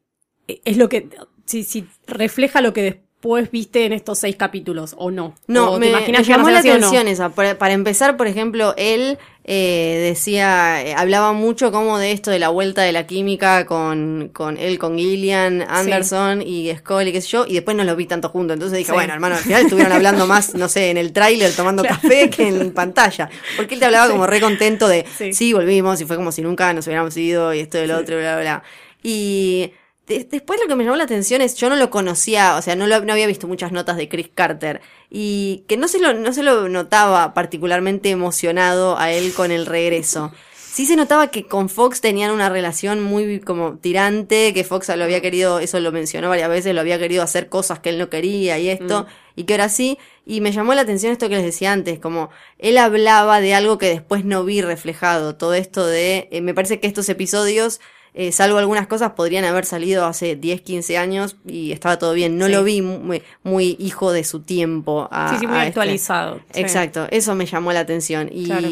[0.47, 1.09] es lo que,
[1.45, 3.10] si, si refleja lo que después
[3.51, 5.35] viste en estos seis capítulos, o no.
[5.47, 6.69] No, o me, te imaginas me que llamó la o no?
[6.71, 7.29] atención esa.
[7.29, 12.39] Para, para empezar, por ejemplo, él eh, decía, eh, hablaba mucho como de esto de
[12.39, 17.27] la vuelta de la química con, con él, con Gillian Anderson y Scully, qué sé
[17.29, 18.53] yo, y después no los vi tanto juntos.
[18.55, 18.93] Entonces dije, Sí.
[18.95, 22.47] bueno, hermano, al final estuvieron hablando más, no sé, en el tráiler tomando café que
[22.47, 23.29] en pantalla.
[23.57, 25.33] Porque él te hablaba como re contento de, Sí.
[25.33, 25.53] sí.
[25.53, 28.33] volvimos y fue como si nunca nos hubiéramos ido y esto y lo otro, bla,
[28.35, 28.63] bla, bla.
[29.03, 29.71] Y
[30.07, 32.87] después lo que me llamó la atención es, yo no lo conocía, o sea, no,
[32.87, 36.33] lo, no había visto muchas notas de Chris Carter y que no se, lo, no
[36.33, 40.31] se lo notaba particularmente emocionado a él con el regreso.
[40.53, 45.03] Sí se notaba que con Fox tenían una relación muy como tirante, que Fox lo
[45.03, 48.09] había querido, eso lo mencionó varias veces, lo había querido hacer cosas que él no
[48.09, 51.43] quería y esto, y que ahora sí, y me llamó la atención esto que les
[51.43, 56.29] decía antes, como él hablaba de algo que después no vi reflejado, todo esto de,
[56.31, 57.81] eh, me parece que estos episodios
[58.13, 62.37] eh, salvo algunas cosas, podrían haber salido hace 10, 15 años y estaba todo bien.
[62.37, 62.51] No Sí.
[62.51, 65.07] lo vi muy, muy hijo de su tiempo.
[65.11, 65.67] A, Sí, sí, muy este.
[65.69, 66.41] actualizado.
[66.53, 66.59] sí.
[66.61, 68.29] Exacto, eso me llamó la atención.
[68.31, 68.67] Y, Claro.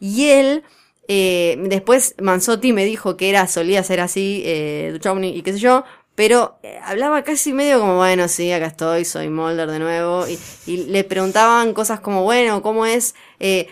[0.00, 0.62] y él,
[1.08, 5.58] eh, después Manzotti me dijo que era, solía ser así, eh, Duchovny y qué sé
[5.58, 5.84] yo,
[6.16, 10.38] pero eh, hablaba casi medio como, bueno, sí, acá estoy, soy Mulder de nuevo, y,
[10.66, 13.68] y le preguntaban cosas como, bueno, ¿cómo es eh,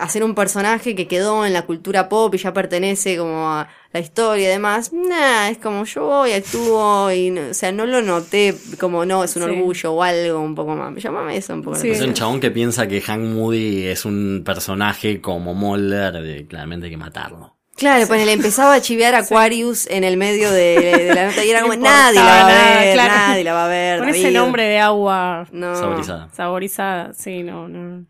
[0.00, 4.00] hacer un personaje que quedó en la cultura pop y ya pertenece como a la
[4.00, 4.92] historia y demás?
[4.92, 9.22] Nah, es como yo voy, actúo, y, no- o sea, no lo noté como, no,
[9.24, 9.48] es un Sí.
[9.50, 11.76] orgullo o algo un poco más, llámame eso un poco.
[11.76, 11.90] Sí.
[11.90, 16.86] Es un chabón que piensa que Hank Moody es un personaje como Mulder, de, claramente
[16.86, 17.56] hay que matarlo.
[17.74, 21.44] Claro, pues le empezaba a chivear a Aquarius en el medio de, de la nota
[21.44, 23.14] y era como, nadie la va a nada, ver, claro.
[23.14, 23.98] nadie la va a ver.
[23.98, 24.36] Con ese David".
[24.36, 25.74] nombre de agua No.
[25.74, 26.28] Saborizada.
[26.32, 28.04] saborizada, sí, no, no.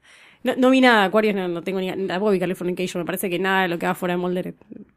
[0.45, 3.39] No, no vi nada Aquarius, no, no tengo ni tampoco vi Californication, me parece que
[3.39, 4.55] nada de lo que va fuera de Mulder, eh,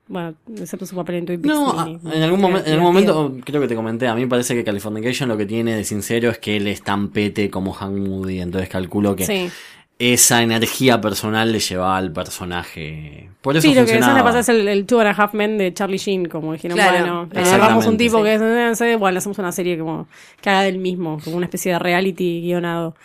[0.08, 1.56] bueno, excepto su papel en Twin Peaks.
[1.56, 4.16] No, ni- a- ni- en algún, momen- en algún momento creo que te comenté, a
[4.16, 7.10] mí me parece que Californication lo que tiene de sincero es que él es tan
[7.10, 9.50] pete como Hank Moody, entonces calculo que Sí.
[9.98, 13.30] esa energía personal le llevaba al personaje.
[13.42, 15.58] Por eso Sí, lo que le pasa es el, el Two and a Half Men
[15.58, 18.24] de Charlie Sheen, como dijeron, Claro, bueno, agarramos un tipo sí.
[18.24, 20.08] que es, bueno, hacemos una serie como
[20.42, 22.96] que haga del mismo, como una especie de reality guionado.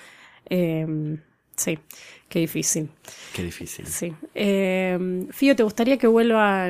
[0.49, 1.17] Eh,
[1.57, 1.79] sí,
[2.29, 2.89] qué difícil.
[3.35, 3.87] Qué difícil.
[3.87, 4.12] Sí.
[4.35, 6.66] Eh, Fío, ¿te gustaría que vuelva?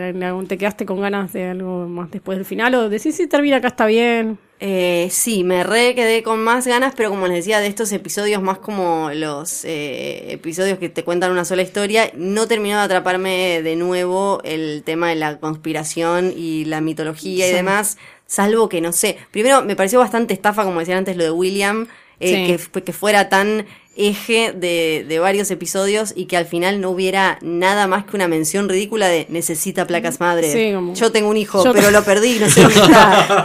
[0.47, 2.75] ¿Te quedaste con ganas de algo más después del final?
[2.75, 4.39] ¿O decís si termina acá está bien?
[4.63, 8.43] Eh, sí, me re quedé con más ganas, pero como les decía, de estos episodios
[8.43, 13.63] más como los eh, episodios que te cuentan una sola historia, no terminó de atraparme
[13.63, 17.97] de nuevo el tema de la conspiración y la mitología y demás,
[18.27, 19.17] salvo que no sé.
[19.31, 21.87] Primero, me pareció bastante estafa, como decían antes, lo de William,
[22.23, 22.47] eh, Sí.
[22.53, 23.65] que, fu- que fuera tan
[23.97, 28.29] eje de, de varios episodios y que al final no hubiera nada más que una
[28.29, 30.51] mención ridícula de necesita placas madre.
[30.53, 33.45] Sí, como- Yo tengo un hijo, Yo- pero lo perdí, no sé dónde está.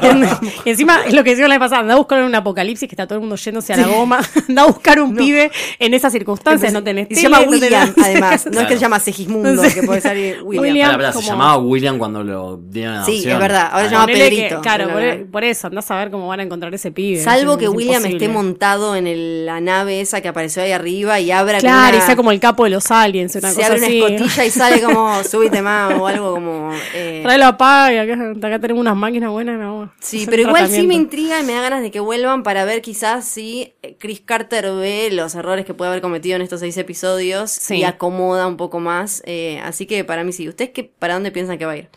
[0.65, 2.93] y encima es lo que decía la vez pasada, anda a buscar un apocalipsis que
[2.95, 6.11] está todo el mundo yéndose a la goma, anda a buscar un pibe en esas
[6.13, 8.47] circunstancias, no tenés Y se tele, llama no tenés- William, además.
[8.51, 11.01] No es que se llama Segismundo, que puede salir William.
[11.01, 14.05] Se como- llamaba William cuando lo dieron a Sí, es verdad, ahora se Ah, llama
[14.05, 14.61] Ponele que- Pedrito.
[14.61, 17.21] claro, Pero por, eso, andás a ver cómo van a encontrar ese pibe.
[17.21, 18.25] Salvo es- que es William imposible.
[18.25, 21.95] esté montado en el- la nave esa que apareció ahí arriba y abra como Claro,
[21.95, 24.45] una- y sea como el capo de los aliens, una se cosa abre una escotilla
[24.45, 28.59] y sale como súbite más o algo como eh, Tráelo a paz, y acá, acá
[28.59, 29.57] tenemos unas máquinas buenas.
[29.57, 32.65] No, Sí, pero igual sí me intriga y me da ganas de que vuelvan para
[32.65, 36.59] ver quizás si eh, Chris Carter ve los errores que puede haber cometido en estos
[36.59, 37.77] seis episodios Sí.
[37.77, 39.23] y acomoda un poco más.
[39.25, 40.49] eh, así que para mí sí.
[40.49, 41.89] ¿Ustedes qué, para dónde piensan que va a ir?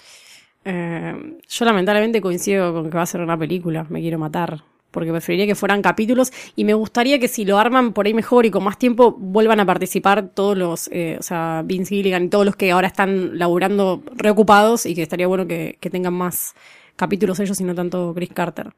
[0.65, 4.63] Eh, yo lamentablemente coincido con que va a ser una película, me quiero matar.
[4.91, 8.47] Porque preferiría que fueran capítulos y me gustaría que si lo arman por ahí mejor
[8.47, 12.29] y con más tiempo vuelvan a participar todos los, eh, o sea, Vince Gilligan y
[12.29, 16.55] todos los que ahora están laburando reocupados y que estaría bueno que, tengan más
[16.97, 18.75] capítulos ellos y no tanto Chris Carter.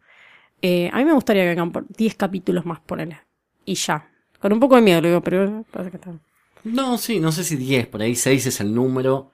[0.62, 3.16] Eh, a mí me gustaría que por 10 capítulos más por él.
[3.64, 4.08] Y ya.
[4.40, 6.12] Con un poco de miedo lo digo, pero parece que está.
[6.64, 9.32] No, sí, no sé si 10, por ahí 6 es el número.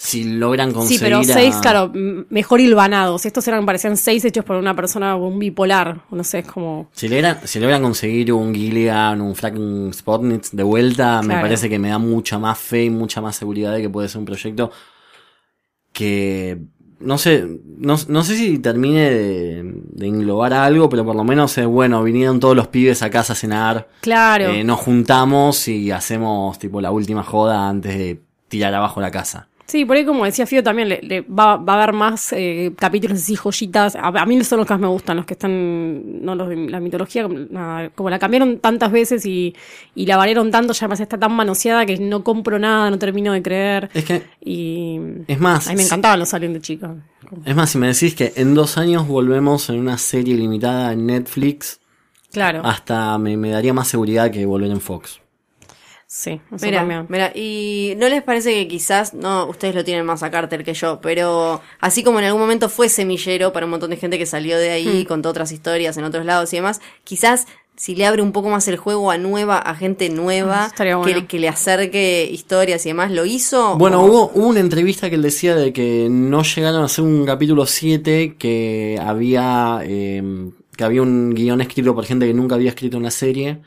[0.00, 0.98] Si logran conseguir.
[1.00, 1.90] Sí, pero a- seis, claro,
[2.30, 3.26] mejor hilvanados.
[3.26, 6.02] Estos eran, parecían seis hechos por una persona, un bipolar.
[6.12, 6.88] No sé, es como.
[6.92, 11.80] Si logran, si logran conseguir un Gilligan, un Frank Spotnitz de vuelta, me parece que
[11.80, 14.70] me da mucha más fe y mucha más seguridad de que puede ser un proyecto
[15.92, 16.58] que
[17.00, 17.46] no sé,
[17.78, 22.02] no, no sé si termine de, de englobar algo, pero por lo menos es bueno,
[22.02, 24.46] vinieron todos los pibes a casa a cenar, Claro.
[24.46, 29.47] eh, nos juntamos y hacemos tipo la última joda antes de tirar abajo la casa.
[29.68, 32.72] Sí, por ahí como decía Fío también, le, le va, va a haber más eh,
[32.74, 33.96] capítulos así, joyitas.
[33.96, 36.56] A, a mí son los que más me gustan, los que están, no los de
[36.70, 39.54] la mitología, como, nada, como la cambiaron tantas veces y,
[39.94, 43.34] y la variaron tanto, ya además está tan manoseada que no compro nada, no termino
[43.34, 43.90] de creer.
[43.92, 46.96] Es que, Y es más, a mí me encantaban los aliens de chica.
[47.44, 51.04] es más, si me decís que en dos años volvemos en una serie limitada en
[51.04, 51.80] Netflix,
[52.32, 55.20] Claro, hasta me, me daría más seguridad que volver en Fox.
[56.10, 57.06] Sí, eso Mira, también.
[57.08, 60.74] mira, y no les parece que quizás, no, ustedes lo tienen más a Carter que
[60.74, 64.26] yo, pero así como en algún momento fue semillero para un montón de gente que
[64.26, 68.22] salió de ahí, contó otras historias en otros lados y demás, quizás si le abre
[68.22, 72.84] un poco más el juego a nueva, a gente nueva, Ah, que, le acerque historias
[72.86, 73.76] y demás, ¿lo hizo?
[73.76, 77.04] Bueno, ¿O- hubo, hubo una entrevista que él decía de que no llegaron a hacer
[77.04, 82.56] un capítulo 7, que había, eh, que había un guion escrito por gente que nunca
[82.56, 83.62] había escrito una serie,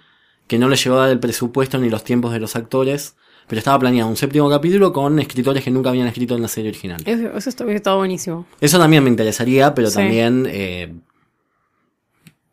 [0.52, 3.16] que no le llegó a dar el presupuesto ni los tiempos de los actores,
[3.48, 6.72] pero estaba planeado un séptimo capítulo con escritores que nunca habían escrito en la serie
[6.72, 7.02] original.
[7.06, 8.46] Eso, eso está, buenísimo.
[8.60, 9.96] Eso también me interesaría, pero Sí.
[9.96, 10.94] también eh,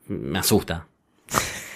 [0.06, 0.86] me asusta.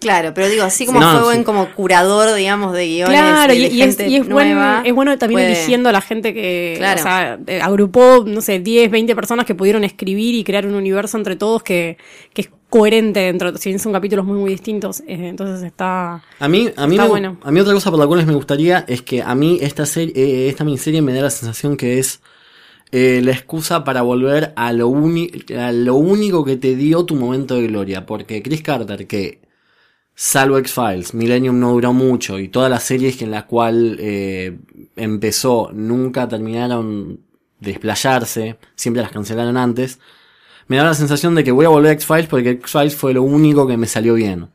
[0.00, 1.24] Claro, pero digo, así como No, fue sí.
[1.26, 3.20] buen como curador, digamos, de guiones.
[3.20, 5.92] Claro, de y, y es, y es, buen- nueva, es bueno también puede- eligiendo a
[5.92, 7.00] la gente que Claro.
[7.00, 10.74] o sea, eh, agrupó, no sé, 10, 20 personas que pudieron escribir y crear un
[10.74, 11.98] universo entre todos que,
[12.32, 16.22] que es coherente dentro, si bien son capítulos muy muy distintos, eh, entonces está...
[16.38, 17.36] A mí, a mí, me- bueno.
[17.42, 20.14] a mí otra cosa por la cual me gustaría es que a mí esta serie,
[20.16, 22.20] eh, esta miniserie me da la sensación que es
[22.92, 27.14] eh, la excusa para volver a lo, uni- a lo único que te dio tu
[27.16, 28.06] momento de gloria.
[28.06, 29.40] Porque Chris Carter, que
[30.14, 34.58] salvo X-Files, Millennium no duró mucho y todas las series que en las cuales eh,
[34.96, 37.20] empezó nunca terminaron
[37.60, 39.98] de desplayarse, siempre las cancelaron antes,
[40.70, 43.24] me da la sensación de que voy a volver a X-Files porque X-Files fue lo
[43.24, 44.50] único que me salió bien.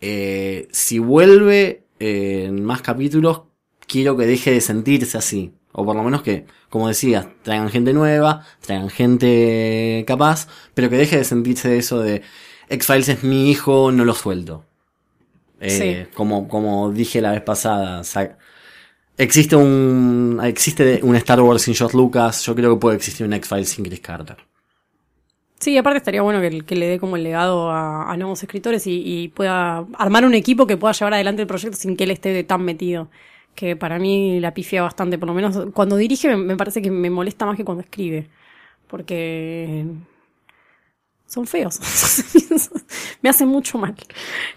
[0.00, 3.42] Eh, si vuelve eh, en más capítulos,
[3.86, 5.52] quiero que deje de sentirse así.
[5.70, 10.96] O por lo menos que, como decías, traigan gente nueva, traigan gente capaz, pero que
[10.96, 12.22] deje de sentirse eso de
[12.68, 14.64] X-Files es mi hijo, no lo suelto.
[15.60, 18.36] Eh, como, como dije la vez pasada, sa-
[19.16, 23.32] existe un, existe un Star Wars sin George Lucas, yo creo que puede existir un
[23.34, 24.38] X-Files sin Chris Carter.
[25.60, 28.86] Sí, aparte estaría bueno que, que le dé como el legado a, a nuevos escritores
[28.86, 32.10] y, y pueda armar un equipo que pueda llevar adelante el proyecto sin que él
[32.12, 33.10] esté tan metido.
[33.54, 36.90] Que para mí la pifia bastante, por lo menos cuando dirige me, me parece que
[36.90, 38.28] me molesta más que cuando escribe.
[38.86, 39.84] Porque
[41.26, 41.78] son feos.
[43.22, 43.94] me hacen mucho mal.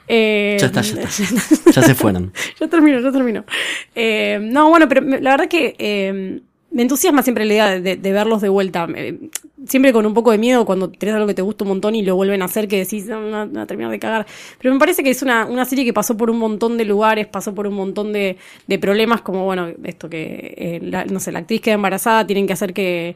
[0.07, 1.71] Eh, Ya está, ya está.
[1.71, 2.31] Ya se fueron.
[2.59, 3.45] ya termino, ya termino.
[3.93, 6.41] Eh, no, bueno, pero me- la verdad que eh,
[6.74, 8.88] me entusiasma siempre la idea de, de verlos de vuelta.
[8.95, 9.17] Eh,
[9.65, 12.01] siempre con un poco de miedo cuando tenés algo que te gusta un montón y
[12.03, 14.26] lo vuelven a hacer, que decís, no, no, no, terminar de cagar.
[14.59, 17.28] Pero me parece que es una, una serie que pasó por un montón de lugares,
[17.28, 21.32] pasó por un montón de, de problemas, como, bueno, esto que, eh, la- no sé,
[21.32, 23.15] la actriz queda embarazada, tienen que hacer que...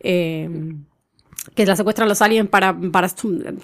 [0.00, 0.48] eh,
[1.54, 3.08] que la secuestran los aliens para, para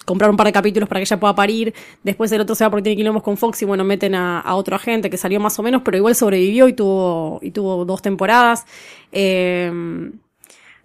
[0.05, 1.75] comprar un par de capítulos para que ella pueda parir.
[2.03, 4.55] Después el otro se va porque tiene quilombos con Fox y bueno, meten a, a
[4.55, 8.03] otro agente que salió más o menos, pero igual sobrevivió y tuvo, y tuvo dos
[8.03, 8.67] temporadas.
[9.13, 9.71] Eh,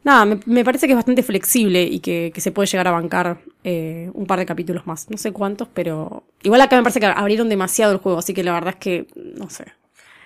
[0.04, 2.92] nada, me, me parece que es bastante flexible y que, que se puede llegar a
[2.92, 5.10] bancar eh, un par de capítulos más.
[5.10, 8.44] No sé cuántos, pero igual acá me parece que abrieron demasiado el juego, así que
[8.44, 9.66] la verdad es que, no sé,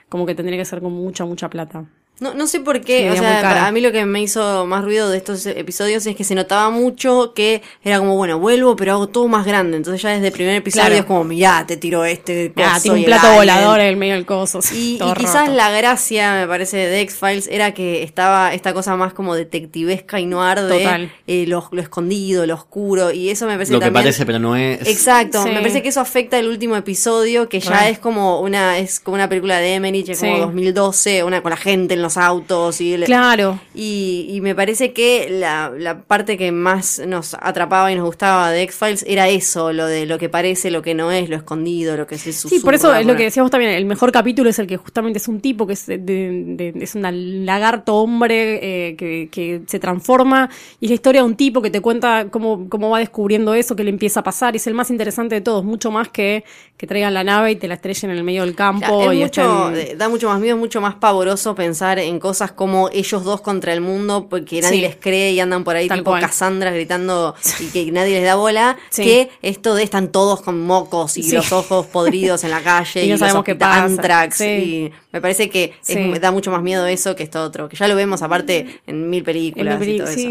[0.09, 1.85] como que tendría que ser con mucha, mucha plata.
[2.19, 4.83] No, no sé por qué, Sí, o sea, a mí lo que me hizo más
[4.85, 8.93] ruido de estos episodios es que se notaba mucho que era como, bueno, vuelvo, pero
[8.93, 9.75] hago todo más grande.
[9.77, 10.95] Entonces ya desde el primer episodio Claro.
[11.01, 13.39] es como, mirá, te tiro este Ah, tiene un plato alien".
[13.39, 14.59] volador en el medio del coso.
[14.73, 15.57] Y, quizás roto.
[15.57, 20.25] la gracia, me parece, de X-Files era que estaba esta cosa más como detectivesca y
[20.25, 21.11] noir de Total.
[21.27, 23.11] eh, lo, lo escondido, lo oscuro.
[23.11, 24.03] Y eso me parece Lo que también...
[24.03, 24.87] parece, pero no es.
[24.87, 25.49] Exacto, Sí.
[25.49, 29.15] me parece que eso afecta el último episodio, que ya es como una, es como
[29.15, 30.41] una película de Emmerich, es como Sí.
[30.41, 33.59] 2012, una con la gente en los autos y el- Claro.
[33.73, 38.51] y, y me parece que la, la parte que más nos atrapaba y nos gustaba
[38.51, 41.97] de X-Files era eso, lo de lo que parece, lo que no es, lo escondido,
[41.97, 44.49] lo que se Sí, por eso susurra, es lo que decíamos también, el mejor capítulo
[44.49, 48.89] es el que justamente es un tipo que es, de, de- es un lagarto hombre
[48.89, 50.49] eh, que, que se transforma
[50.79, 53.75] y es la historia de un tipo que te cuenta cómo, cómo va descubriendo eso,
[53.75, 56.43] que le empieza a pasar, y es el más interesante de todos, mucho más que
[56.77, 59.17] que traigan la nave y te la estrellen en el medio del campo Claro, es
[59.19, 63.23] y mucho, estén- da mucho más miedo, mucho más pavoroso pensar en cosas como ellos
[63.23, 64.81] dos contra el mundo, porque nadie Sí.
[64.81, 66.21] les cree y andan por ahí Tal tipo cual.
[66.21, 69.03] Cassandra gritando y que nadie les da bola, Sí.
[69.03, 71.35] que esto de están todos con mocos y Sí.
[71.35, 73.83] los ojos podridos en la calle Y no los sabemos qué pasa.
[73.83, 74.45] antrax Sí.
[74.45, 76.13] y me parece que es- Sí.
[76.19, 79.19] da mucho más miedo eso que esto otro, que ya lo vemos aparte en mil
[79.19, 80.29] en películas y todo eso.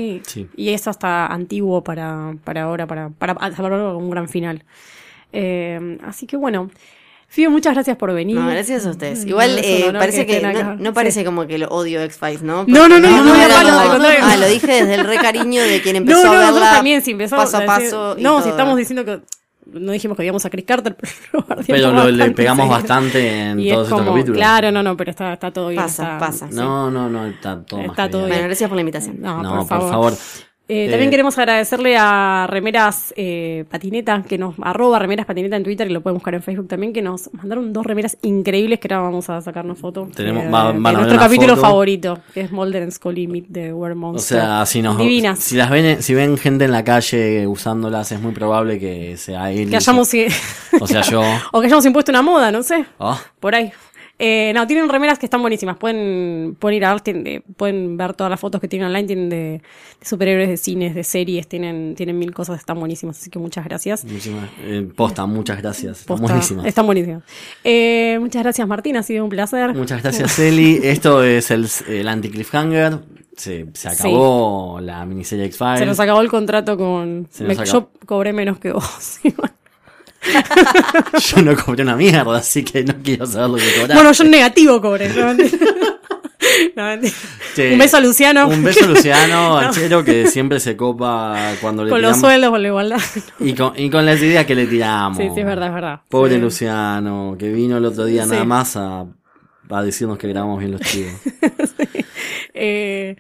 [0.57, 4.65] Y es hasta antiguo para, para ahora, para, para, para un gran final.
[5.33, 6.71] Eh, así que bueno.
[7.33, 8.37] Fío, muchas gracias por venir.
[8.37, 9.25] No, gracias a ustedes.
[9.25, 11.25] Mm, Igual es eh, parece que, estén no, no parece Sí.
[11.25, 12.65] como que lo odio X-Files, ¿no?
[12.69, 14.05] No, no, no, no, no, era como-.
[14.23, 17.01] Ah, lo dije desde el re cariño de quien empezó No, no, a verla también,
[17.01, 18.17] si empezamos paso a paso.
[18.19, 19.21] No, si estamos diciendo que.
[19.65, 20.95] No dijimos que odiamos a Chris Carter,
[21.33, 22.79] pero Pero lo- le pegamos seguido.
[22.79, 24.37] bastante en Y es todos estos como- capítulos.
[24.37, 25.81] Claro, no, no, pero está, está todo bien.
[25.81, 26.49] Pasa, está- pasa.
[26.51, 26.55] sí.
[26.55, 28.33] No, no, no, está todo más Está que todo bien.
[28.33, 29.23] Bueno, gracias por la invitación.
[29.23, 30.13] No, No, por favor.
[30.13, 30.17] Eh,
[30.69, 35.91] Eh, también queremos agradecerle a Remeras eh, Patineta, que nos arroba Remeras Patineta en Twitter
[35.91, 39.09] y lo pueden buscar en Facebook también, que nos mandaron dos remeras increíbles que ahora
[39.09, 40.09] vamos a sacarnos foto.
[40.15, 41.61] Tenemos- Eh, de ver nuestro capítulo foto.
[41.69, 45.41] favorito, que es Mulder and Meet the Were O sea, si nos Divinas.
[45.41, 49.51] si las ven, si ven gente en la calle usándolas, es muy probable que sea
[49.53, 49.69] él.
[49.69, 50.11] que hayamos...
[50.81, 51.23] O sea, yo.
[51.53, 52.85] o que hayamos impuesto una moda, no sé.
[52.99, 53.73] Oh, Por ahí.
[54.25, 55.77] Eh, no, tienen remeras que están buenísimas.
[55.79, 59.05] Pueden, pueden ir a ver, tienen de- pueden ver todas las fotos que tienen online.
[59.09, 59.63] Tienen de, de
[60.07, 61.49] superhéroes, de cines, de series.
[61.49, 63.19] Tienen, tienen mil cosas, están buenísimas.
[63.19, 64.05] Así que muchas gracias.
[64.05, 66.05] muchísimas- eh, posta, muchas gracias.
[66.05, 66.69] Posta, buenísima.
[66.69, 67.25] Están buenísimas.
[67.65, 68.97] Eh, muchas gracias, Martín.
[68.97, 69.75] Ha sido un placer.
[69.75, 70.79] Muchas gracias, Eli.
[70.85, 73.01] Esto es el, el anti-cliffhanger.
[73.37, 75.79] Se, se acabó la miniserie X-Files.
[75.81, 77.29] Se nos acabó el contrato con.
[77.41, 79.19] Me- yo cobré menos que vos.
[81.29, 83.95] Yo no cobré una mierda, así que no quiero saber lo que cobraste.
[83.95, 85.09] bueno, yo en negativo cobré.
[86.77, 87.03] No.
[87.55, 87.63] Sí.
[87.73, 88.49] Un beso a Luciano.
[88.49, 89.73] Un beso a Luciano, al No.
[89.73, 93.01] chero, que siempre se copa cuando le Con los sueldos, con la igualdad.
[93.41, 95.17] Y con, y con las ideas que le tiramos.
[95.19, 96.01] Sí, sí, es verdad, es verdad.
[96.09, 96.41] Pobre Sí.
[96.41, 98.31] Luciano, que vino el otro día Sí.
[98.31, 99.05] nada más a,
[99.71, 101.13] a decirnos que grabamos bien los chivos.
[102.55, 103.17] Eh,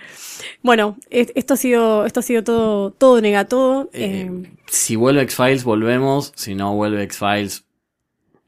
[0.63, 3.89] bueno, es- esto ha sido, esto ha sido todo, todo nega todo.
[3.93, 6.33] Eh, Eh, si vuelve X-Files, volvemos.
[6.37, 7.65] Si no vuelve X-Files,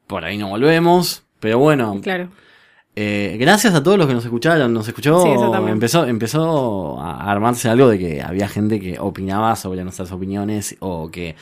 [0.07, 1.25] por ahí no volvemos.
[1.41, 2.29] Pero bueno, claro.
[2.97, 4.73] eh, gracias a todos los que nos escucharon.
[4.73, 5.23] Nos escuchó.
[5.23, 5.31] Sí,
[5.69, 11.11] empezó, empezó a armarse algo de que había gente que opinaba sobre nuestras opiniones o
[11.11, 11.35] que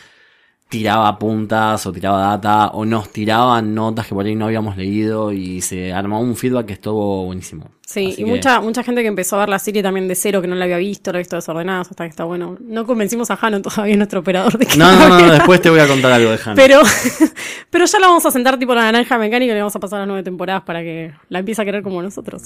[0.73, 5.31] tiraba puntas o tiraba data o nos tiraban notas que por ahí no habíamos leído
[5.31, 7.67] y se armó un feedback que estuvo buenísimo.
[7.87, 10.15] Sí, Así y que- mucha, mucha gente que empezó a ver la serie también de
[10.15, 12.57] cero, que no la había visto, la había visto desordenada, hasta que está bueno.
[12.59, 15.81] No convencimos a Jano todavía, nuestro operador, de que No, no, no, después te voy
[15.81, 16.55] a contar algo de Hannah.
[16.55, 16.81] Pero,
[17.71, 19.99] pero ya la vamos a sentar tipo la naranja mecánica y le vamos a pasar
[19.99, 22.45] las nueve temporadas para que la empiece a querer como nosotros.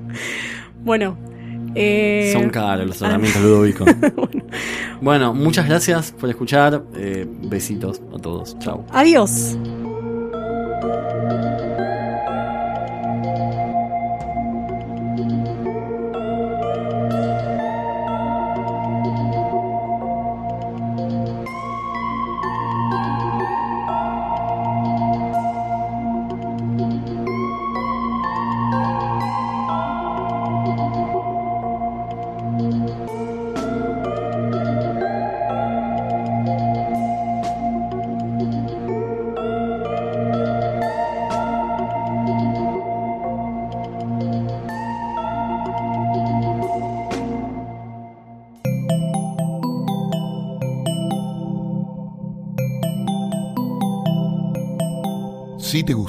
[0.84, 1.16] bueno.
[1.74, 3.84] Eh, Son caros los tratamientos Ludovico.
[5.00, 6.82] bueno, muchas gracias por escuchar.
[6.96, 8.58] eh, besitos a todos.
[8.58, 8.84] Chao.
[8.90, 9.56] Adiós.